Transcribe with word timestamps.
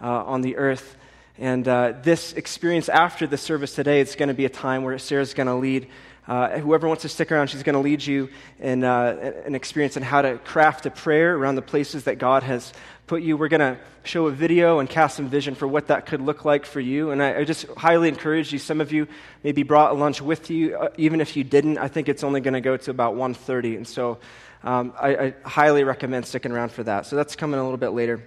uh, 0.00 0.24
on 0.24 0.40
the 0.40 0.56
earth. 0.56 0.96
And 1.40 1.66
uh, 1.66 1.94
this 2.02 2.34
experience 2.34 2.90
after 2.90 3.26
the 3.26 3.38
service 3.38 3.74
today, 3.74 4.02
it's 4.02 4.14
going 4.14 4.28
to 4.28 4.34
be 4.34 4.44
a 4.44 4.50
time 4.50 4.84
where 4.84 4.98
Sarah's 4.98 5.32
going 5.32 5.46
to 5.46 5.54
lead. 5.54 5.88
Uh, 6.28 6.58
whoever 6.58 6.86
wants 6.86 7.00
to 7.02 7.08
stick 7.08 7.32
around, 7.32 7.46
she's 7.46 7.62
going 7.62 7.74
to 7.74 7.80
lead 7.80 8.04
you 8.04 8.28
in 8.58 8.84
uh, 8.84 9.32
an 9.46 9.54
experience 9.54 9.96
on 9.96 10.02
how 10.02 10.20
to 10.20 10.36
craft 10.36 10.84
a 10.84 10.90
prayer 10.90 11.34
around 11.34 11.54
the 11.54 11.62
places 11.62 12.04
that 12.04 12.18
God 12.18 12.42
has 12.42 12.74
put 13.06 13.22
you. 13.22 13.38
We're 13.38 13.48
going 13.48 13.74
to 13.74 13.78
show 14.04 14.26
a 14.26 14.30
video 14.30 14.80
and 14.80 14.88
cast 14.88 15.16
some 15.16 15.30
vision 15.30 15.54
for 15.54 15.66
what 15.66 15.86
that 15.86 16.04
could 16.04 16.20
look 16.20 16.44
like 16.44 16.66
for 16.66 16.78
you. 16.78 17.10
And 17.10 17.22
I, 17.22 17.38
I 17.38 17.44
just 17.44 17.66
highly 17.68 18.08
encourage 18.08 18.52
you. 18.52 18.58
Some 18.58 18.82
of 18.82 18.92
you 18.92 19.08
maybe 19.42 19.62
brought 19.62 19.96
lunch 19.96 20.20
with 20.20 20.50
you. 20.50 20.76
Uh, 20.76 20.90
even 20.98 21.22
if 21.22 21.38
you 21.38 21.42
didn't, 21.42 21.78
I 21.78 21.88
think 21.88 22.10
it's 22.10 22.22
only 22.22 22.42
going 22.42 22.52
to 22.52 22.60
go 22.60 22.76
to 22.76 22.90
about 22.90 23.14
1.30. 23.14 23.78
And 23.78 23.88
so 23.88 24.18
um, 24.62 24.92
I, 25.00 25.16
I 25.16 25.34
highly 25.44 25.84
recommend 25.84 26.26
sticking 26.26 26.52
around 26.52 26.70
for 26.70 26.82
that. 26.82 27.06
So 27.06 27.16
that's 27.16 27.34
coming 27.34 27.58
a 27.58 27.62
little 27.62 27.78
bit 27.78 27.92
later. 27.92 28.22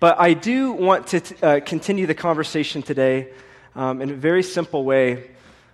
But 0.00 0.18
I 0.18 0.34
do 0.34 0.72
want 0.72 1.06
to 1.08 1.20
t- 1.20 1.36
uh, 1.42 1.60
continue 1.60 2.06
the 2.06 2.14
conversation 2.14 2.82
today 2.82 3.28
um, 3.74 4.02
in 4.02 4.10
a 4.10 4.14
very 4.14 4.42
simple 4.42 4.84
way. 4.84 5.30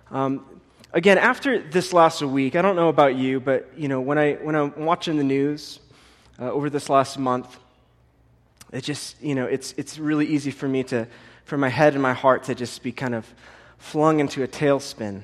Um, 0.09 0.45
again, 0.93 1.17
after 1.17 1.59
this 1.59 1.93
last 1.93 2.21
week, 2.21 2.55
I 2.55 2.61
don't 2.61 2.75
know 2.75 2.89
about 2.89 3.15
you, 3.15 3.39
but 3.39 3.69
you 3.77 3.87
know, 3.87 4.01
when, 4.01 4.17
I, 4.17 4.33
when 4.35 4.55
I'm 4.55 4.85
watching 4.85 5.17
the 5.17 5.23
news 5.23 5.79
uh, 6.39 6.51
over 6.51 6.69
this 6.69 6.89
last 6.89 7.17
month, 7.17 7.57
it 8.71 8.83
just, 8.83 9.21
you 9.21 9.35
know, 9.35 9.45
it's, 9.45 9.73
it's 9.77 9.99
really 9.99 10.25
easy 10.25 10.51
for 10.51 10.67
me 10.67 10.83
to, 10.85 11.07
for 11.43 11.57
my 11.57 11.69
head 11.69 11.93
and 11.93 12.01
my 12.01 12.13
heart 12.13 12.43
to 12.45 12.55
just 12.55 12.83
be 12.83 12.91
kind 12.91 13.13
of 13.13 13.25
flung 13.77 14.19
into 14.19 14.43
a 14.43 14.47
tailspin 14.47 15.21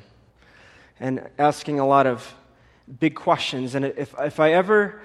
and 0.99 1.29
asking 1.37 1.79
a 1.79 1.87
lot 1.87 2.07
of 2.07 2.33
big 2.99 3.15
questions. 3.15 3.75
And 3.75 3.85
if, 3.85 4.13
if 4.19 4.39
I 4.39 4.51
ever 4.53 5.01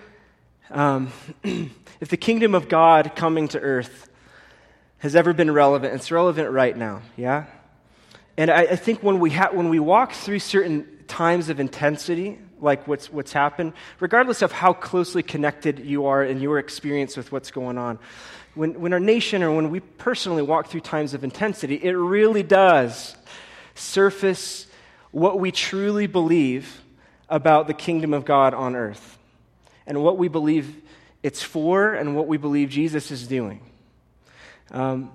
um, 0.72 1.12
if 1.44 2.08
the 2.08 2.16
kingdom 2.16 2.54
of 2.54 2.68
God 2.68 3.12
coming 3.14 3.48
to 3.48 3.60
earth 3.60 4.08
has 4.98 5.14
ever 5.14 5.32
been 5.32 5.50
relevant, 5.50 5.94
it's 5.94 6.10
relevant 6.10 6.50
right 6.50 6.76
now, 6.76 7.02
yeah? 7.16 7.44
And 8.36 8.50
I, 8.50 8.62
I 8.62 8.76
think 8.76 9.02
when 9.02 9.20
we, 9.20 9.30
ha- 9.30 9.50
when 9.52 9.68
we 9.68 9.78
walk 9.78 10.12
through 10.12 10.38
certain 10.38 10.86
times 11.06 11.48
of 11.48 11.60
intensity, 11.60 12.38
like 12.60 12.88
what's, 12.88 13.12
what's 13.12 13.32
happened, 13.32 13.74
regardless 14.00 14.40
of 14.42 14.52
how 14.52 14.72
closely 14.72 15.22
connected 15.22 15.80
you 15.80 16.06
are 16.06 16.24
in 16.24 16.40
your 16.40 16.58
experience 16.58 17.16
with 17.16 17.32
what's 17.32 17.50
going 17.50 17.76
on, 17.76 17.98
when, 18.54 18.80
when 18.80 18.92
our 18.92 19.00
nation 19.00 19.42
or 19.42 19.54
when 19.54 19.70
we 19.70 19.80
personally 19.80 20.42
walk 20.42 20.68
through 20.68 20.80
times 20.80 21.14
of 21.14 21.24
intensity, 21.24 21.74
it 21.74 21.92
really 21.92 22.42
does 22.42 23.16
surface 23.74 24.66
what 25.10 25.38
we 25.38 25.50
truly 25.50 26.06
believe 26.06 26.82
about 27.28 27.66
the 27.66 27.74
kingdom 27.74 28.14
of 28.14 28.24
God 28.24 28.54
on 28.54 28.76
earth 28.76 29.18
and 29.86 30.02
what 30.02 30.18
we 30.18 30.28
believe 30.28 30.82
it's 31.22 31.42
for 31.42 31.94
and 31.94 32.16
what 32.16 32.26
we 32.26 32.36
believe 32.36 32.68
Jesus 32.68 33.10
is 33.10 33.26
doing. 33.26 33.60
Um, 34.70 35.10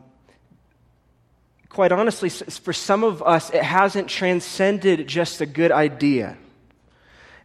quite 1.70 1.92
honestly, 1.92 2.30
for 2.30 2.74
some 2.74 3.04
of 3.04 3.22
us, 3.22 3.50
it 3.50 3.64
hasn't 3.64 4.08
transcended 4.08 5.08
just 5.08 5.42
a 5.42 5.46
good 5.46 5.72
idea. 5.72 6.38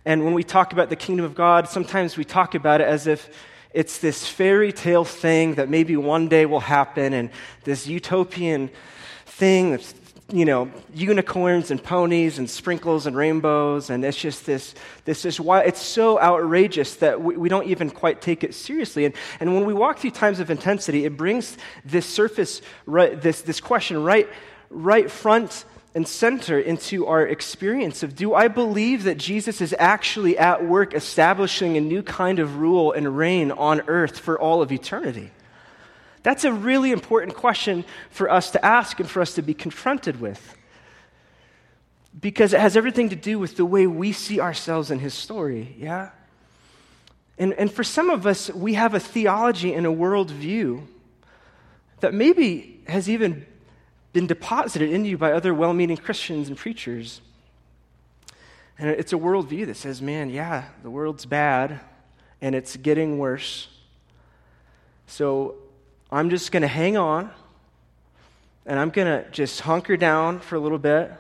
And 0.05 0.25
when 0.25 0.35
we 0.35 0.43
talk 0.43 0.73
about 0.73 0.91
the 0.91 0.97
kingdom 0.97 1.25
of 1.25 1.35
God, 1.35 1.69
sometimes 1.69 2.17
we 2.17 2.25
talk 2.25 2.55
about 2.55 2.81
it 2.81 2.87
as 2.87 3.07
if 3.07 3.29
it's 3.73 3.99
this 3.99 4.27
fairy 4.27 4.73
tale 4.73 5.05
thing 5.05 5.55
that 5.55 5.69
maybe 5.69 5.97
one 5.97 6.29
day 6.29 6.45
will 6.47 6.61
happen 6.61 7.13
and 7.13 7.31
this 7.65 7.87
utopian 7.87 8.71
thing 9.27 9.71
that's 9.71 9.93
you 10.31 10.45
know, 10.45 10.71
unicorns 10.95 11.71
and 11.71 11.83
ponies 11.83 12.39
and 12.39 12.49
sprinkles 12.49 13.07
and 13.07 13.17
rainbows, 13.17 13.91
and 13.91 14.05
it's 14.05 14.17
just 14.17 14.47
this, 14.47 14.75
this 15.05 15.25
is 15.25 15.41
why 15.41 15.63
it's 15.63 15.83
so 15.83 16.21
outrageous 16.21 16.97
that 16.97 17.21
we, 17.21 17.37
we 17.37 17.49
don't 17.49 17.67
even 17.67 17.91
quite 17.91 18.21
take 18.23 18.43
it 18.45 18.55
seriously. 18.55 19.05
And, 19.05 19.15
and 19.41 19.55
when 19.55 19.67
we 19.67 19.75
walk 19.75 19.99
through 19.99 20.13
times 20.13 20.41
of 20.41 20.51
intensity, 20.51 21.05
it 21.05 21.17
brings 21.17 21.59
this 21.85 22.07
surface, 22.07 22.63
right, 22.87 23.21
this, 23.21 23.43
this 23.43 23.61
question 23.61 24.03
right, 24.03 24.29
right 24.71 25.11
front 25.11 25.65
and 25.95 26.09
center 26.09 26.59
into 26.59 27.07
our 27.07 27.27
experience 27.27 28.03
of 28.03 28.17
do 28.17 28.35
I 28.35 28.49
believe 28.49 29.05
that 29.05 29.19
Jesus 29.19 29.61
is 29.61 29.75
actually 29.79 30.39
at 30.39 30.65
work 30.65 30.95
establishing 30.95 31.77
a 31.77 31.81
new 31.81 32.03
kind 32.03 32.39
of 32.39 32.57
rule 32.57 32.93
and 32.93 33.17
reign 33.17 33.51
on 33.51 33.83
earth 33.89 34.19
for 34.19 34.41
all 34.41 34.63
of 34.63 34.73
eternity? 34.73 35.31
That's 36.23 36.45
a 36.45 36.53
really 36.53 36.93
important 36.93 37.35
question 37.35 37.85
for 38.11 38.31
us 38.31 38.51
to 38.53 38.65
ask 38.65 39.01
and 39.01 39.09
for 39.11 39.21
us 39.21 39.35
to 39.35 39.43
be 39.43 39.55
confronted 39.55 40.21
with. 40.21 40.57
Because 42.21 42.53
it 42.53 42.61
has 42.61 42.77
everything 42.77 43.09
to 43.09 43.17
do 43.17 43.39
with 43.39 43.57
the 43.57 43.65
way 43.65 43.87
we 43.87 44.13
see 44.13 44.39
ourselves 44.39 44.91
in 44.91 44.99
his 44.99 45.15
story, 45.15 45.75
yeah? 45.79 46.11
And, 47.39 47.55
and 47.55 47.73
for 47.73 47.83
some 47.83 48.11
of 48.11 48.27
us, 48.27 48.51
we 48.51 48.75
have 48.75 48.95
a 48.95 49.01
theology 49.01 49.73
and 49.73 49.87
a 49.87 49.91
worldview 49.91 50.87
that 52.01 52.13
maybe 52.13 52.83
has 52.87 53.09
even 53.09 53.47
been 54.13 54.27
deposited 54.27 54.91
in 54.91 55.05
you 55.05 55.17
by 55.17 55.33
other 55.33 55.55
well 55.55 55.73
meaning 55.73 55.97
Christians 55.97 56.49
and 56.49 56.57
preachers. 56.57 57.21
And 58.79 58.91
it's 58.91 59.13
a 59.13 59.17
worldview 59.17 59.67
that 59.67 59.77
says, 59.77 60.03
man, 60.03 60.29
yeah, 60.31 60.65
the 60.83 60.91
world's 60.91 61.25
bad 61.25 61.81
and 62.41 62.55
it's 62.55 62.77
getting 62.77 63.19
worse. 63.19 63.69
So 65.07 65.55
I'm 66.13 66.29
just 66.29 66.53
going 66.53 66.61
to 66.61 66.69
hang 66.69 66.99
on 66.99 67.31
and 68.67 68.79
I'm 68.79 68.91
going 68.91 69.07
to 69.07 69.29
just 69.31 69.61
hunker 69.63 69.97
down 69.97 70.41
for 70.41 70.57
a 70.57 70.61
little 70.61 70.79
bit. 70.79 71.11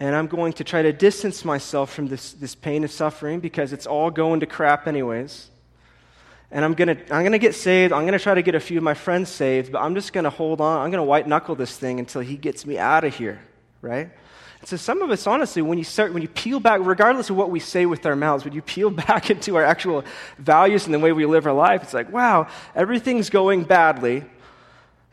And 0.00 0.16
I'm 0.16 0.26
going 0.26 0.52
to 0.54 0.64
try 0.64 0.82
to 0.82 0.92
distance 0.92 1.44
myself 1.44 1.92
from 1.92 2.08
this, 2.08 2.32
this 2.32 2.56
pain 2.56 2.82
and 2.82 2.90
suffering 2.90 3.38
because 3.38 3.72
it's 3.72 3.86
all 3.86 4.10
going 4.10 4.40
to 4.40 4.46
crap, 4.46 4.88
anyways. 4.88 5.48
And 6.50 6.64
I'm 6.64 6.74
going 6.74 6.96
to 6.96 7.14
I'm 7.14 7.30
to 7.30 7.38
get 7.38 7.54
saved. 7.54 7.92
I'm 7.92 8.02
going 8.02 8.18
to 8.18 8.18
try 8.18 8.34
to 8.34 8.42
get 8.42 8.56
a 8.56 8.60
few 8.60 8.78
of 8.78 8.84
my 8.84 8.94
friends 8.94 9.30
saved, 9.30 9.70
but 9.70 9.80
I'm 9.80 9.94
just 9.94 10.12
going 10.12 10.24
to 10.24 10.30
hold 10.30 10.60
on. 10.60 10.84
I'm 10.84 10.90
going 10.90 10.98
to 10.98 11.08
white 11.08 11.28
knuckle 11.28 11.54
this 11.54 11.78
thing 11.78 12.00
until 12.00 12.20
he 12.20 12.36
gets 12.36 12.66
me 12.66 12.78
out 12.78 13.04
of 13.04 13.14
here, 13.14 13.40
right? 13.80 14.10
So 14.64 14.76
some 14.76 15.02
of 15.02 15.10
us, 15.10 15.26
honestly, 15.26 15.60
when 15.60 15.76
you 15.76 15.84
start, 15.84 16.12
when 16.12 16.22
you 16.22 16.28
peel 16.28 16.60
back, 16.60 16.80
regardless 16.82 17.30
of 17.30 17.36
what 17.36 17.50
we 17.50 17.58
say 17.58 17.84
with 17.84 18.06
our 18.06 18.14
mouths, 18.14 18.44
when 18.44 18.54
you 18.54 18.62
peel 18.62 18.90
back 19.08 19.30
into 19.30 19.56
our 19.56 19.64
actual 19.64 20.04
values 20.38 20.84
and 20.84 20.94
the 20.94 20.98
way 20.98 21.12
we 21.12 21.26
live 21.26 21.46
our 21.46 21.52
life, 21.52 21.82
it's 21.82 21.94
like, 21.94 22.12
wow, 22.12 22.46
everything's 22.74 23.28
going 23.28 23.64
badly, 23.64 24.24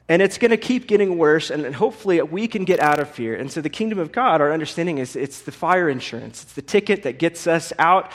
and 0.07 0.21
it's 0.21 0.37
going 0.37 0.51
to 0.51 0.57
keep 0.57 0.87
getting 0.87 1.17
worse, 1.17 1.49
and, 1.49 1.73
hopefully 1.75 2.21
we 2.21 2.47
can 2.47 2.63
get 2.63 2.79
out 2.79 2.99
of 2.99 3.15
here. 3.15 3.35
And 3.35 3.51
so 3.51 3.61
the 3.61 3.69
kingdom 3.69 3.99
of 3.99 4.11
God, 4.11 4.41
our 4.41 4.51
understanding 4.51 4.97
is 4.97 5.15
it's 5.15 5.41
the 5.41 5.51
fire 5.51 5.89
insurance. 5.89 6.43
It's 6.43 6.53
the 6.53 6.61
ticket 6.61 7.03
that 7.03 7.19
gets 7.19 7.47
us 7.47 7.73
out 7.79 8.11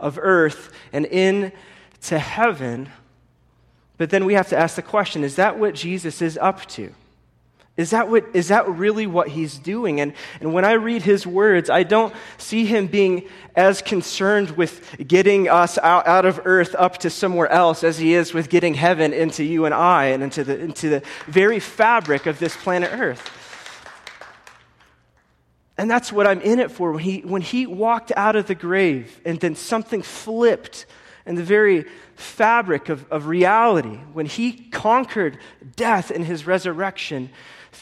of 0.00 0.18
earth 0.20 0.72
and 0.92 1.06
in 1.06 1.52
to 2.02 2.18
heaven. 2.18 2.90
But 3.96 4.10
then 4.10 4.24
we 4.24 4.34
have 4.34 4.48
to 4.48 4.58
ask 4.58 4.76
the 4.76 4.82
question, 4.82 5.24
is 5.24 5.36
that 5.36 5.58
what 5.58 5.74
Jesus 5.74 6.22
is 6.22 6.38
up 6.38 6.66
to? 6.66 6.92
Is 7.78 7.90
that, 7.90 8.10
what, 8.10 8.24
is 8.34 8.48
that 8.48 8.68
really 8.68 9.06
what 9.06 9.28
he's 9.28 9.56
doing? 9.56 10.00
And, 10.00 10.12
and 10.40 10.52
when 10.52 10.64
I 10.64 10.72
read 10.72 11.02
his 11.02 11.24
words, 11.24 11.70
I 11.70 11.84
don't 11.84 12.12
see 12.36 12.66
him 12.66 12.88
being 12.88 13.28
as 13.54 13.82
concerned 13.82 14.50
with 14.50 14.96
getting 15.06 15.48
us 15.48 15.78
out, 15.78 16.04
out 16.08 16.26
of 16.26 16.40
earth 16.44 16.74
up 16.76 16.98
to 16.98 17.08
somewhere 17.08 17.48
else 17.48 17.84
as 17.84 17.96
he 17.96 18.14
is 18.14 18.34
with 18.34 18.48
getting 18.48 18.74
heaven 18.74 19.12
into 19.12 19.44
you 19.44 19.64
and 19.64 19.72
I 19.72 20.06
and 20.06 20.24
into 20.24 20.42
the, 20.42 20.58
into 20.58 20.88
the 20.88 21.02
very 21.28 21.60
fabric 21.60 22.26
of 22.26 22.40
this 22.40 22.56
planet 22.56 22.90
earth. 22.92 23.30
And 25.78 25.88
that's 25.88 26.12
what 26.12 26.26
I'm 26.26 26.40
in 26.40 26.58
it 26.58 26.72
for. 26.72 26.90
When 26.90 27.04
he, 27.04 27.20
when 27.20 27.42
he 27.42 27.64
walked 27.64 28.10
out 28.16 28.34
of 28.34 28.48
the 28.48 28.56
grave 28.56 29.20
and 29.24 29.38
then 29.38 29.54
something 29.54 30.02
flipped 30.02 30.84
in 31.24 31.36
the 31.36 31.44
very 31.44 31.84
fabric 32.16 32.88
of, 32.88 33.06
of 33.12 33.28
reality, 33.28 33.98
when 34.12 34.26
he 34.26 34.52
conquered 34.52 35.38
death 35.76 36.10
in 36.10 36.24
his 36.24 36.44
resurrection, 36.44 37.30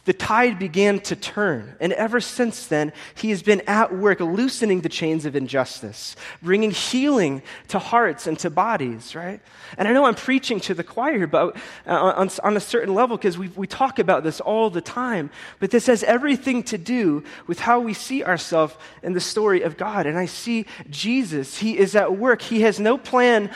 the 0.05 0.13
tide 0.13 0.59
began 0.59 1.01
to 1.01 1.17
turn. 1.17 1.75
And 1.81 1.93
ever 1.93 2.21
since 2.21 2.67
then, 2.67 2.93
he 3.15 3.31
has 3.31 3.43
been 3.43 3.63
at 3.67 3.97
work 3.97 4.21
loosening 4.21 4.83
the 4.83 4.89
chains 4.89 5.25
of 5.25 5.35
injustice, 5.35 6.17
bringing 6.43 6.71
healing 6.71 7.43
to 7.69 7.79
hearts 7.79 8.27
and 8.27 8.39
to 8.41 8.51
bodies, 8.51 9.15
right? 9.15 9.41
And 9.79 9.89
I 9.89 9.93
know 9.93 10.05
I'm 10.05 10.15
preaching 10.15 10.61
to 10.61 10.75
the 10.75 10.85
choir 10.85 11.27
but 11.27 11.57
uh, 11.87 11.91
on, 11.91 12.31
on 12.43 12.57
a 12.57 12.61
certain 12.61 12.95
level 12.95 13.17
because 13.17 13.39
we, 13.39 13.49
we 13.49 13.67
talk 13.67 13.99
about 13.99 14.23
this 14.23 14.41
all 14.41 14.71
the 14.71 14.81
time. 14.81 15.31
But 15.59 15.71
this 15.71 15.87
has 15.87 16.03
everything 16.03 16.63
to 16.65 16.79
do 16.79 17.25
with 17.47 17.59
how 17.59 17.81
we 17.81 17.95
see 17.95 18.23
ourselves 18.23 18.75
in 19.03 19.13
the 19.13 19.21
story 19.21 19.63
of 19.63 19.77
God. 19.77 20.07
And 20.07 20.19
I 20.19 20.27
see 20.27 20.67
Jesus. 20.91 21.59
He 21.59 21.79
is 21.79 21.97
at 21.97 22.17
work. 22.17 22.43
He 22.43 22.63
has 22.63 22.79
no 22.79 22.99
plan 22.99 23.51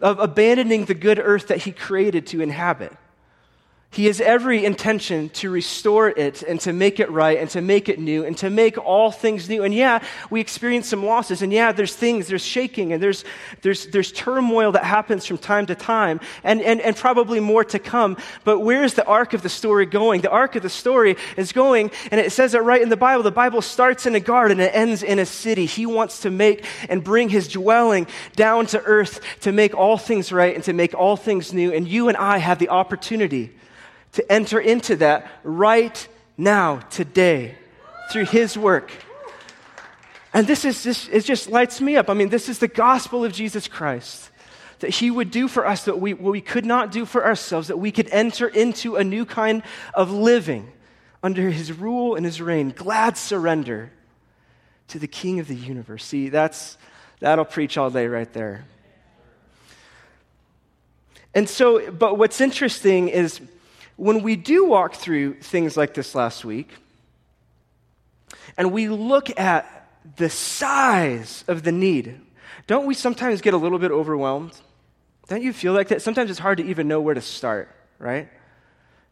of 0.00 0.18
abandoning 0.18 0.84
the 0.84 0.94
good 0.94 1.18
earth 1.18 1.48
that 1.48 1.58
he 1.58 1.72
created 1.72 2.26
to 2.28 2.40
inhabit. 2.40 2.92
He 3.90 4.06
has 4.06 4.20
every 4.20 4.62
intention 4.64 5.30
to 5.30 5.48
restore 5.48 6.10
it 6.10 6.42
and 6.42 6.60
to 6.60 6.74
make 6.74 7.00
it 7.00 7.10
right 7.10 7.38
and 7.38 7.48
to 7.50 7.62
make 7.62 7.88
it 7.88 7.98
new 7.98 8.26
and 8.26 8.36
to 8.38 8.50
make 8.50 8.76
all 8.76 9.10
things 9.10 9.48
new. 9.48 9.64
And 9.64 9.72
yeah, 9.72 10.02
we 10.28 10.38
experience 10.40 10.88
some 10.88 11.06
losses. 11.06 11.40
And 11.40 11.50
yeah, 11.50 11.72
there's 11.72 11.94
things, 11.94 12.26
there's 12.26 12.44
shaking 12.44 12.92
and 12.92 13.02
there's, 13.02 13.24
there's, 13.62 13.86
there's 13.86 14.12
turmoil 14.12 14.72
that 14.72 14.84
happens 14.84 15.24
from 15.24 15.38
time 15.38 15.64
to 15.66 15.74
time 15.74 16.20
and, 16.44 16.60
and, 16.60 16.82
and 16.82 16.94
probably 16.94 17.40
more 17.40 17.64
to 17.64 17.78
come. 17.78 18.18
But 18.44 18.60
where's 18.60 18.92
the 18.92 19.06
arc 19.06 19.32
of 19.32 19.42
the 19.42 19.48
story 19.48 19.86
going? 19.86 20.20
The 20.20 20.30
arc 20.30 20.56
of 20.56 20.62
the 20.62 20.68
story 20.68 21.16
is 21.38 21.52
going, 21.52 21.90
and 22.10 22.20
it 22.20 22.32
says 22.32 22.52
it 22.52 22.58
right 22.58 22.82
in 22.82 22.90
the 22.90 22.98
Bible. 22.98 23.22
The 23.22 23.30
Bible 23.30 23.62
starts 23.62 24.04
in 24.04 24.14
a 24.14 24.20
garden 24.20 24.60
and 24.60 24.68
it 24.68 24.76
ends 24.76 25.02
in 25.02 25.18
a 25.18 25.26
city. 25.26 25.64
He 25.64 25.86
wants 25.86 26.20
to 26.20 26.30
make 26.30 26.66
and 26.90 27.02
bring 27.02 27.30
his 27.30 27.48
dwelling 27.48 28.08
down 28.34 28.66
to 28.66 28.82
earth 28.82 29.20
to 29.40 29.52
make 29.52 29.74
all 29.74 29.96
things 29.96 30.32
right 30.32 30.54
and 30.54 30.64
to 30.64 30.74
make 30.74 30.92
all 30.92 31.16
things 31.16 31.54
new. 31.54 31.72
And 31.72 31.88
you 31.88 32.08
and 32.08 32.16
I 32.18 32.36
have 32.36 32.58
the 32.58 32.68
opportunity 32.68 33.54
to 34.12 34.32
enter 34.32 34.58
into 34.58 34.96
that 34.96 35.30
right 35.42 36.08
now, 36.36 36.78
today, 36.90 37.56
through 38.10 38.26
His 38.26 38.56
work. 38.56 38.90
And 40.32 40.46
this 40.46 40.66
is 40.66 40.82
just, 40.82 41.08
it 41.10 41.24
just 41.24 41.48
lights 41.48 41.80
me 41.80 41.96
up. 41.96 42.10
I 42.10 42.14
mean, 42.14 42.28
this 42.28 42.48
is 42.48 42.58
the 42.58 42.68
gospel 42.68 43.24
of 43.24 43.32
Jesus 43.32 43.68
Christ. 43.68 44.30
That 44.80 44.90
he 44.90 45.10
would 45.10 45.30
do 45.30 45.48
for 45.48 45.66
us 45.66 45.86
that 45.86 45.98
we, 45.98 46.12
what 46.12 46.32
we 46.32 46.42
could 46.42 46.66
not 46.66 46.92
do 46.92 47.06
for 47.06 47.24
ourselves, 47.24 47.68
that 47.68 47.78
we 47.78 47.90
could 47.90 48.10
enter 48.10 48.46
into 48.46 48.96
a 48.96 49.04
new 49.04 49.24
kind 49.24 49.62
of 49.94 50.12
living 50.12 50.70
under 51.22 51.48
his 51.48 51.72
rule 51.72 52.14
and 52.14 52.26
his 52.26 52.42
reign, 52.42 52.74
glad 52.76 53.16
surrender 53.16 53.90
to 54.88 54.98
the 54.98 55.08
king 55.08 55.40
of 55.40 55.48
the 55.48 55.54
universe. 55.54 56.04
See, 56.04 56.28
that's, 56.28 56.76
that'll 57.20 57.46
preach 57.46 57.78
all 57.78 57.88
day 57.88 58.06
right 58.06 58.30
there. 58.34 58.66
And 61.34 61.48
so, 61.48 61.90
but 61.90 62.18
what's 62.18 62.42
interesting 62.42 63.08
is 63.08 63.40
when 63.96 64.22
we 64.22 64.36
do 64.36 64.66
walk 64.66 64.94
through 64.94 65.34
things 65.40 65.76
like 65.76 65.94
this 65.94 66.14
last 66.14 66.44
week, 66.44 66.70
and 68.56 68.72
we 68.72 68.88
look 68.88 69.38
at 69.38 69.88
the 70.16 70.30
size 70.30 71.44
of 71.48 71.62
the 71.62 71.72
need, 71.72 72.20
don't 72.66 72.86
we 72.86 72.94
sometimes 72.94 73.40
get 73.40 73.54
a 73.54 73.56
little 73.56 73.78
bit 73.78 73.90
overwhelmed? 73.90 74.52
Don't 75.28 75.42
you 75.42 75.52
feel 75.52 75.72
like 75.72 75.88
that? 75.88 76.02
Sometimes 76.02 76.30
it's 76.30 76.38
hard 76.38 76.58
to 76.58 76.64
even 76.64 76.88
know 76.88 77.00
where 77.00 77.14
to 77.14 77.20
start, 77.20 77.68
right? 77.98 78.28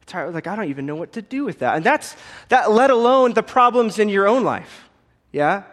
It's 0.02 0.12
hard, 0.12 0.34
like, 0.34 0.46
I 0.46 0.54
don't 0.54 0.68
even 0.68 0.86
know 0.86 0.96
what 0.96 1.12
to 1.12 1.22
do 1.22 1.44
with 1.44 1.60
that. 1.60 1.76
And 1.76 1.84
that's, 1.84 2.14
that 2.48 2.70
let 2.70 2.90
alone 2.90 3.32
the 3.32 3.42
problems 3.42 3.98
in 3.98 4.08
your 4.08 4.28
own 4.28 4.44
life, 4.44 4.88
yeah? 5.32 5.64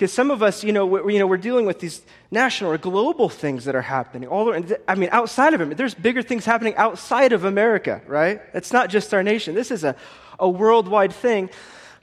Because 0.00 0.14
some 0.14 0.30
of 0.30 0.42
us, 0.42 0.64
you 0.64 0.72
know, 0.72 0.86
we're, 0.86 1.10
you 1.10 1.18
know, 1.18 1.26
we're 1.26 1.36
dealing 1.36 1.66
with 1.66 1.78
these 1.78 2.00
national 2.30 2.72
or 2.72 2.78
global 2.78 3.28
things 3.28 3.66
that 3.66 3.74
are 3.74 3.82
happening. 3.82 4.30
All 4.30 4.48
around, 4.48 4.74
I 4.88 4.94
mean, 4.94 5.10
outside 5.12 5.52
of 5.52 5.60
it, 5.60 5.76
there's 5.76 5.92
bigger 5.92 6.22
things 6.22 6.46
happening 6.46 6.74
outside 6.76 7.34
of 7.34 7.44
America, 7.44 8.00
right? 8.06 8.40
It's 8.54 8.72
not 8.72 8.88
just 8.88 9.12
our 9.12 9.22
nation. 9.22 9.54
This 9.54 9.70
is 9.70 9.84
a, 9.84 9.94
a 10.38 10.48
worldwide 10.48 11.12
thing. 11.12 11.50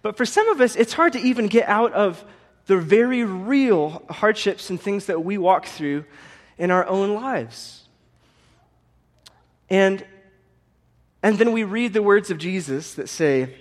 But 0.04 0.16
for 0.16 0.28
some 0.28 0.48
of 0.50 0.62
us, 0.62 0.76
it's 0.76 0.94
hard 0.94 1.14
to 1.14 1.20
even 1.20 1.48
get 1.48 1.68
out 1.68 1.92
of 1.94 2.24
the 2.68 2.78
very 2.78 3.24
real 3.24 4.04
hardships 4.12 4.70
and 4.70 4.80
things 4.80 5.08
that 5.08 5.26
we 5.26 5.40
walk 5.40 5.66
through 5.66 6.06
in 6.60 6.70
our 6.70 6.86
own 6.86 7.16
lives. 7.16 7.82
And, 9.72 10.06
and 11.24 11.40
then 11.40 11.52
we 11.52 11.64
read 11.64 11.94
the 11.94 12.04
words 12.04 12.30
of 12.30 12.38
Jesus 12.38 12.94
that 12.94 13.10
say, 13.10 13.56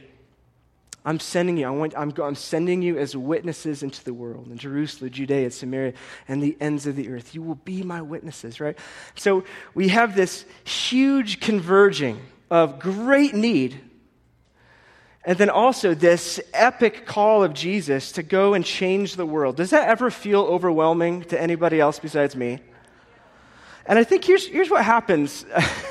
I'm 1.07 1.21
sending 1.21 1.57
you. 1.57 1.69
I 1.69 1.71
want, 1.71 1.95
I'm, 1.97 2.13
I'm 2.21 2.35
sending 2.35 2.83
you 2.83 2.99
as 2.99 3.17
witnesses 3.17 3.85
into 3.85 4.03
the 4.03 4.13
world, 4.13 4.49
in 4.49 4.59
Jerusalem, 4.59 5.13
Judea, 5.13 5.53
Samaria, 5.53 5.93
and 6.27 6.43
the 6.43 6.57
ends 6.61 6.89
of 6.89 6.97
the 6.97 7.09
earth. 7.11 7.33
You 7.33 7.43
will 7.43 7.55
be 7.55 7.85
my 7.85 8.03
witnesses, 8.03 8.59
right? 8.59 8.77
So 9.15 9.45
we 9.73 9.87
have 9.89 10.17
this 10.17 10.45
huge 10.65 11.39
converging 11.39 12.21
of 12.51 12.81
great 12.81 13.35
need, 13.35 13.81
and 15.25 15.39
then 15.39 15.49
also 15.49 15.95
this 15.95 16.41
epic 16.53 17.07
call 17.07 17.45
of 17.45 17.55
Jesus 17.55 18.11
to 18.13 18.25
go 18.25 18.55
and 18.55 18.65
change 18.65 19.15
the 19.15 19.27
world. 19.27 19.57
Does 19.57 19.71
that 19.71 19.89
ever 19.89 20.11
feel 20.11 20.41
overwhelming 20.41 21.23
to 21.27 21.41
anybody 21.41 21.79
else 21.79 22.01
besides 22.01 22.35
me? 22.35 22.59
And 23.87 23.97
I 23.97 24.03
think 24.03 24.25
here's, 24.25 24.45
here's 24.45 24.71
what 24.71 24.85
happens. 24.85 25.47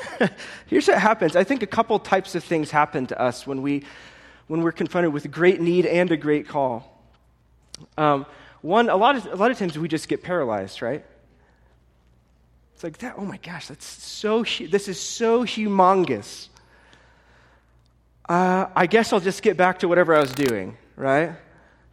here's 0.66 0.88
what 0.88 0.98
happens. 0.98 1.36
I 1.36 1.44
think 1.44 1.62
a 1.62 1.66
couple 1.66 1.98
types 1.98 2.34
of 2.34 2.44
things 2.44 2.70
happen 2.70 3.06
to 3.06 3.18
us 3.18 3.46
when 3.46 3.62
we 3.62 3.84
when 4.46 4.62
we're 4.62 4.72
confronted 4.72 5.12
with 5.12 5.24
a 5.24 5.28
great 5.28 5.60
need 5.60 5.86
and 5.86 6.10
a 6.10 6.16
great 6.16 6.48
call. 6.48 7.02
Um, 7.98 8.26
one, 8.62 8.88
a 8.88 8.96
lot, 8.96 9.16
of, 9.16 9.26
a 9.26 9.36
lot 9.36 9.50
of 9.50 9.58
times 9.58 9.78
we 9.78 9.88
just 9.88 10.08
get 10.08 10.22
paralyzed, 10.22 10.82
right? 10.82 11.04
It's 12.74 12.84
like 12.84 12.98
that, 12.98 13.14
oh 13.16 13.24
my 13.24 13.38
gosh, 13.38 13.68
that's 13.68 13.86
so, 13.86 14.42
this 14.42 14.88
is 14.88 15.00
so 15.00 15.44
humongous. 15.44 16.48
Uh, 18.28 18.66
I 18.74 18.86
guess 18.86 19.12
I'll 19.12 19.20
just 19.20 19.42
get 19.42 19.56
back 19.56 19.78
to 19.80 19.88
whatever 19.88 20.14
I 20.14 20.20
was 20.20 20.32
doing, 20.32 20.76
right? 20.96 21.32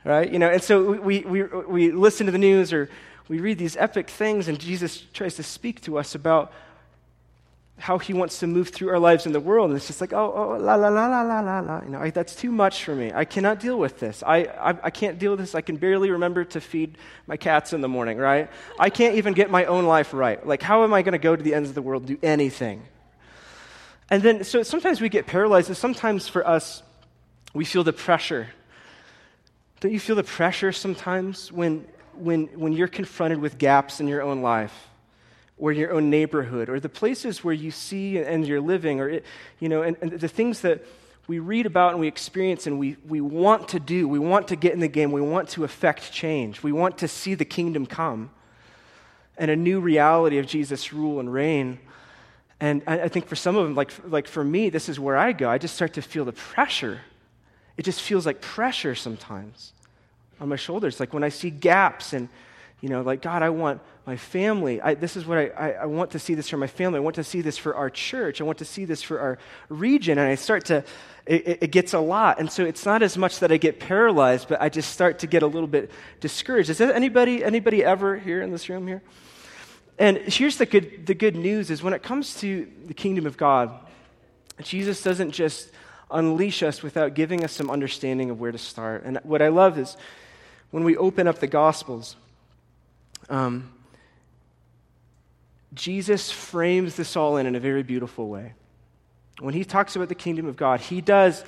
Right? 0.04 0.32
You 0.32 0.40
know, 0.40 0.50
and 0.50 0.62
so 0.62 1.00
we, 1.00 1.22
we, 1.22 1.44
we 1.44 1.92
listen 1.92 2.26
to 2.26 2.32
the 2.32 2.38
news 2.38 2.74
or 2.74 2.90
we 3.30 3.40
read 3.40 3.58
these 3.58 3.78
epic 3.78 4.10
things, 4.10 4.48
and 4.48 4.60
Jesus 4.60 5.06
tries 5.14 5.36
to 5.36 5.44
speak 5.44 5.80
to 5.82 5.98
us 5.98 6.16
about 6.16 6.52
how 7.78 7.98
he 7.98 8.14
wants 8.14 8.40
to 8.40 8.48
move 8.48 8.70
through 8.70 8.90
our 8.90 9.00
lives 9.00 9.26
in 9.26 9.34
the 9.34 9.40
world. 9.40 9.70
And 9.70 9.78
it's 9.78 9.88
just 9.88 10.00
like, 10.00 10.14
oh, 10.14 10.32
oh 10.36 10.58
la, 10.58 10.76
la, 10.76 10.90
la, 10.90 11.08
la, 11.08 11.22
la, 11.22 11.40
la, 11.40 11.60
la. 11.60 11.82
You 11.82 11.90
know, 11.90 12.00
I, 12.00 12.12
that's 12.12 12.36
too 12.36 12.52
much 12.52 12.84
for 12.84 12.96
me. 12.96 13.12
I 13.14 13.26
cannot 13.26 13.60
deal 13.60 13.78
with 13.78 14.00
this. 14.00 14.24
I, 14.26 14.44
I, 14.44 14.78
I 14.84 14.90
can't 14.90 15.18
deal 15.18 15.32
with 15.32 15.40
this. 15.40 15.56
I 15.56 15.62
can 15.62 15.78
barely 15.78 16.12
remember 16.12 16.46
to 16.46 16.62
feed 16.62 16.98
my 17.28 17.36
cats 17.36 17.74
in 17.74 17.82
the 17.82 17.88
morning, 17.88 18.18
right? 18.18 18.50
I 18.80 18.90
can't 18.90 19.16
even 19.16 19.34
get 19.34 19.50
my 19.50 19.66
own 19.66 19.86
life 19.86 20.14
right. 20.14 20.46
Like, 20.46 20.62
how 20.62 20.84
am 20.84 20.94
I 20.94 21.02
going 21.02 21.14
to 21.14 21.18
go 21.18 21.36
to 21.36 21.42
the 21.42 21.56
ends 21.56 21.70
of 21.70 21.76
the 21.76 21.82
world 21.82 22.06
do 22.06 22.18
anything? 22.22 22.84
And 24.10 24.22
then, 24.22 24.44
so 24.44 24.62
sometimes 24.62 25.02
we 25.02 25.10
get 25.10 25.26
paralyzed, 25.26 25.70
and 25.70 25.78
sometimes 25.78 26.28
for 26.28 26.46
us, 26.48 26.84
we 27.54 27.66
feel 27.66 27.84
the 27.84 27.94
pressure. 27.94 28.48
Don't 29.80 29.92
you 29.92 30.00
feel 30.00 30.16
the 30.16 30.24
pressure 30.24 30.72
sometimes 30.72 31.52
when, 31.52 31.88
when, 32.14 32.46
when 32.54 32.74
you're 32.74 32.88
confronted 32.88 33.40
with 33.40 33.58
gaps 33.58 34.00
in 34.00 34.08
your 34.08 34.22
own 34.22 34.42
life? 34.42 34.90
Or 35.58 35.72
your 35.72 35.92
own 35.92 36.10
neighborhood 36.10 36.70
or 36.70 36.80
the 36.80 36.90
places 36.90 37.44
where 37.44 37.54
you 37.54 37.72
see 37.72 38.18
and 38.18 38.48
you're 38.48 38.62
living 38.62 39.00
or 39.00 39.10
it, 39.10 39.26
you 39.60 39.70
know 39.70 39.82
and, 39.82 39.98
and, 40.02 40.12
the 40.12 40.28
things 40.28 40.62
that 40.62 40.84
we 41.28 41.40
read 41.40 41.66
about 41.66 41.92
and 41.92 42.00
we 42.00 42.08
experience 42.08 42.68
and 42.68 42.80
we, 42.80 42.98
we 43.08 43.22
want 43.22 43.68
to 43.70 43.80
do 43.80 44.08
we 44.08 44.20
want 44.20 44.48
to 44.48 44.56
get 44.56 44.74
in 44.74 44.80
the 44.80 44.88
game 44.88 45.12
we 45.12 45.22
want 45.22 45.48
to 45.50 45.64
affect 45.64 46.12
change 46.12 46.64
we 46.64 46.72
want 46.72 46.98
to 46.98 47.08
see 47.08 47.34
the 47.36 47.46
kingdom 47.46 47.86
come 47.86 48.30
and 49.38 49.50
a 49.50 49.56
new 49.56 49.80
reality 49.80 50.38
of 50.38 50.46
jesus 50.46 50.94
rule 50.94 51.20
and 51.20 51.32
reign. 51.32 51.80
And 52.60 52.82
I, 52.88 53.02
I 53.02 53.08
think 53.10 53.28
for 53.28 53.36
some 53.36 53.58
of 53.58 53.66
them 53.66 53.76
like, 53.76 53.92
like 54.08 54.28
for 54.28 54.44
me 54.44 54.70
this 54.70 54.90
is 54.90 55.00
where 55.00 55.18
i 55.18 55.32
go. 55.34 55.50
I 55.50 55.58
just 55.58 55.76
start 55.76 55.94
to 55.94 56.02
feel 56.02 56.26
the 56.26 56.34
pressure. 56.34 57.02
It 57.78 57.84
just 57.84 58.02
feels 58.02 58.26
like 58.26 58.42
pressure 58.42 58.96
sometimes 58.96 59.74
on 60.40 60.50
my 60.50 60.56
shoulders. 60.56 61.00
Like 61.00 61.14
when 61.14 61.24
i 61.24 61.30
see 61.30 61.50
gaps 61.50 62.14
and 62.14 62.30
you 62.84 62.90
know 62.90 63.02
like 63.02 63.24
god 63.24 63.42
i 63.42 63.50
want 63.50 63.82
my 64.06 64.18
family. 64.18 64.82
I, 64.82 64.96
this 64.96 65.16
is 65.16 65.26
what 65.26 65.38
I, 65.38 65.48
I, 65.48 65.70
I, 65.72 65.86
want 65.86 66.12
to 66.12 66.20
see 66.20 66.34
this 66.34 66.50
for 66.50 66.58
my 66.58 66.68
family. 66.68 66.98
I 66.98 67.00
want 67.00 67.16
to 67.16 67.24
see 67.24 67.40
this 67.40 67.58
for 67.58 67.74
our 67.76 67.90
church. 67.90 68.42
I 68.42 68.44
want 68.44 68.58
to 68.58 68.66
see 68.66 68.84
this 68.84 69.02
for 69.02 69.20
our 69.20 69.38
region. 69.70 70.18
And 70.18 70.28
I 70.28 70.36
start 70.36 70.66
to, 70.66 70.84
it, 71.26 71.60
it, 71.62 71.72
gets 71.72 71.94
a 71.94 72.00
lot. 72.00 72.38
And 72.38 72.52
so 72.52 72.66
it's 72.66 72.86
not 72.86 73.02
as 73.02 73.18
much 73.18 73.40
that 73.40 73.52
I 73.52 73.58
get 73.58 73.80
paralyzed, 73.80 74.50
but 74.50 74.62
I 74.62 74.68
just 74.68 74.92
start 74.92 75.20
to 75.20 75.28
get 75.28 75.42
a 75.42 75.48
little 75.48 75.68
bit 75.68 75.90
discouraged. 76.20 76.70
Is 76.70 76.80
there 76.80 76.94
anybody, 76.94 77.46
anybody 77.46 77.84
ever 77.84 78.18
here 78.18 78.42
in 78.42 78.52
this 78.52 78.68
room 78.68 78.88
here? 78.88 79.02
And 79.98 80.18
here's 80.18 80.58
the 80.58 80.66
good, 80.66 81.06
the 81.06 81.14
good 81.14 81.38
news 81.38 81.70
is 81.72 81.82
when 81.82 81.94
it 81.94 82.04
comes 82.04 82.36
to 82.42 82.68
the 82.86 82.94
kingdom 82.94 83.26
of 83.26 83.38
God, 83.38 83.72
Jesus 84.62 85.02
doesn't 85.02 85.32
just 85.32 85.72
unleash 86.12 86.62
us 86.62 86.84
without 86.84 87.14
giving 87.14 87.46
us 87.46 87.54
some 87.54 87.72
understanding 87.72 88.30
of 88.30 88.40
where 88.42 88.52
to 88.52 88.58
start. 88.58 89.04
And 89.06 89.18
what 89.24 89.42
I 89.42 89.48
love 89.48 89.78
is 89.78 89.96
when 90.72 90.84
we 90.84 90.98
open 90.98 91.28
up 91.28 91.40
the 91.40 91.48
Gospels, 91.48 92.18
um, 93.30 93.72
Jesus 95.74 96.32
frames 96.32 96.96
this 96.96 97.16
all 97.16 97.38
in 97.38 97.46
in 97.46 97.56
a 97.56 97.60
very 97.60 97.84
beautiful 97.84 98.30
way. 98.30 98.54
When 99.40 99.54
he 99.54 99.64
talks 99.64 99.96
about 99.96 100.10
the 100.10 100.16
kingdom 100.16 100.46
of 100.46 100.56
God, 100.56 100.80
he 100.80 101.02
does, 101.02 101.44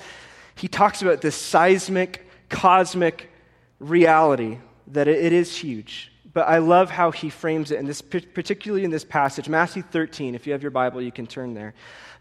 he 0.54 0.68
talks 0.68 1.02
about 1.02 1.20
this 1.20 1.36
seismic, 1.36 2.26
cosmic 2.48 3.30
reality 3.78 4.58
that 4.88 5.08
it, 5.08 5.32
is 5.32 5.56
huge. 5.56 6.12
But 6.32 6.48
I 6.48 6.58
love 6.58 6.90
how 6.90 7.12
he 7.12 7.30
frames 7.30 7.70
it, 7.70 7.78
in 7.78 7.86
this, 7.86 8.02
particularly 8.02 8.84
in 8.84 8.90
this 8.90 9.04
passage, 9.04 9.48
Matthew 9.48 9.82
13. 9.82 10.34
If 10.34 10.46
you 10.46 10.52
have 10.52 10.62
your 10.62 10.70
Bible, 10.70 11.00
you 11.00 11.12
can 11.12 11.26
turn 11.26 11.54
there. 11.54 11.74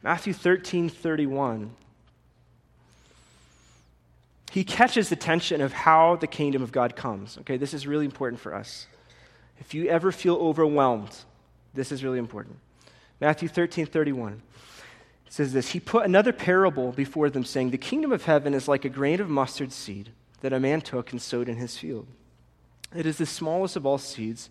Matthew 0.04 0.34
13, 0.34 0.90
31. 0.90 1.72
he 4.56 4.64
catches 4.64 5.10
the 5.10 5.18
tension 5.18 5.60
of 5.60 5.74
how 5.74 6.16
the 6.16 6.28
kingdom 6.28 6.64
of 6.64 6.72
God 6.72 6.96
comes. 6.96 7.38
Okay, 7.40 7.58
this 7.58 7.74
is 7.74 7.86
really 7.86 8.06
important 8.06 8.40
for 8.40 8.56
us. 8.56 8.88
If 9.60 9.74
you 9.74 9.88
ever 9.88 10.12
feel 10.12 10.36
overwhelmed, 10.36 11.16
this 11.74 11.92
is 11.92 12.04
really 12.04 12.20
important. 12.20 12.58
Matthew 13.22 13.48
13 13.48 13.86
31 13.86 14.42
says 15.30 15.54
this 15.54 15.70
He 15.70 15.80
put 15.80 16.06
another 16.06 16.32
parable 16.34 16.92
before 16.92 17.30
them, 17.30 17.44
saying, 17.44 17.72
The 17.72 17.78
kingdom 17.78 18.12
of 18.12 18.26
heaven 18.26 18.54
is 18.54 18.68
like 18.68 18.86
a 18.86 18.90
grain 18.90 19.20
of 19.20 19.30
mustard 19.30 19.72
seed 19.72 20.12
that 20.42 20.54
a 20.54 20.60
man 20.60 20.82
took 20.82 21.12
and 21.12 21.22
sowed 21.22 21.50
in 21.50 21.58
his 21.58 21.78
field. 21.78 22.08
It 22.96 23.06
is 23.06 23.18
the 23.18 23.26
smallest 23.26 23.76
of 23.76 23.86
all 23.86 23.98
seeds, 23.98 24.50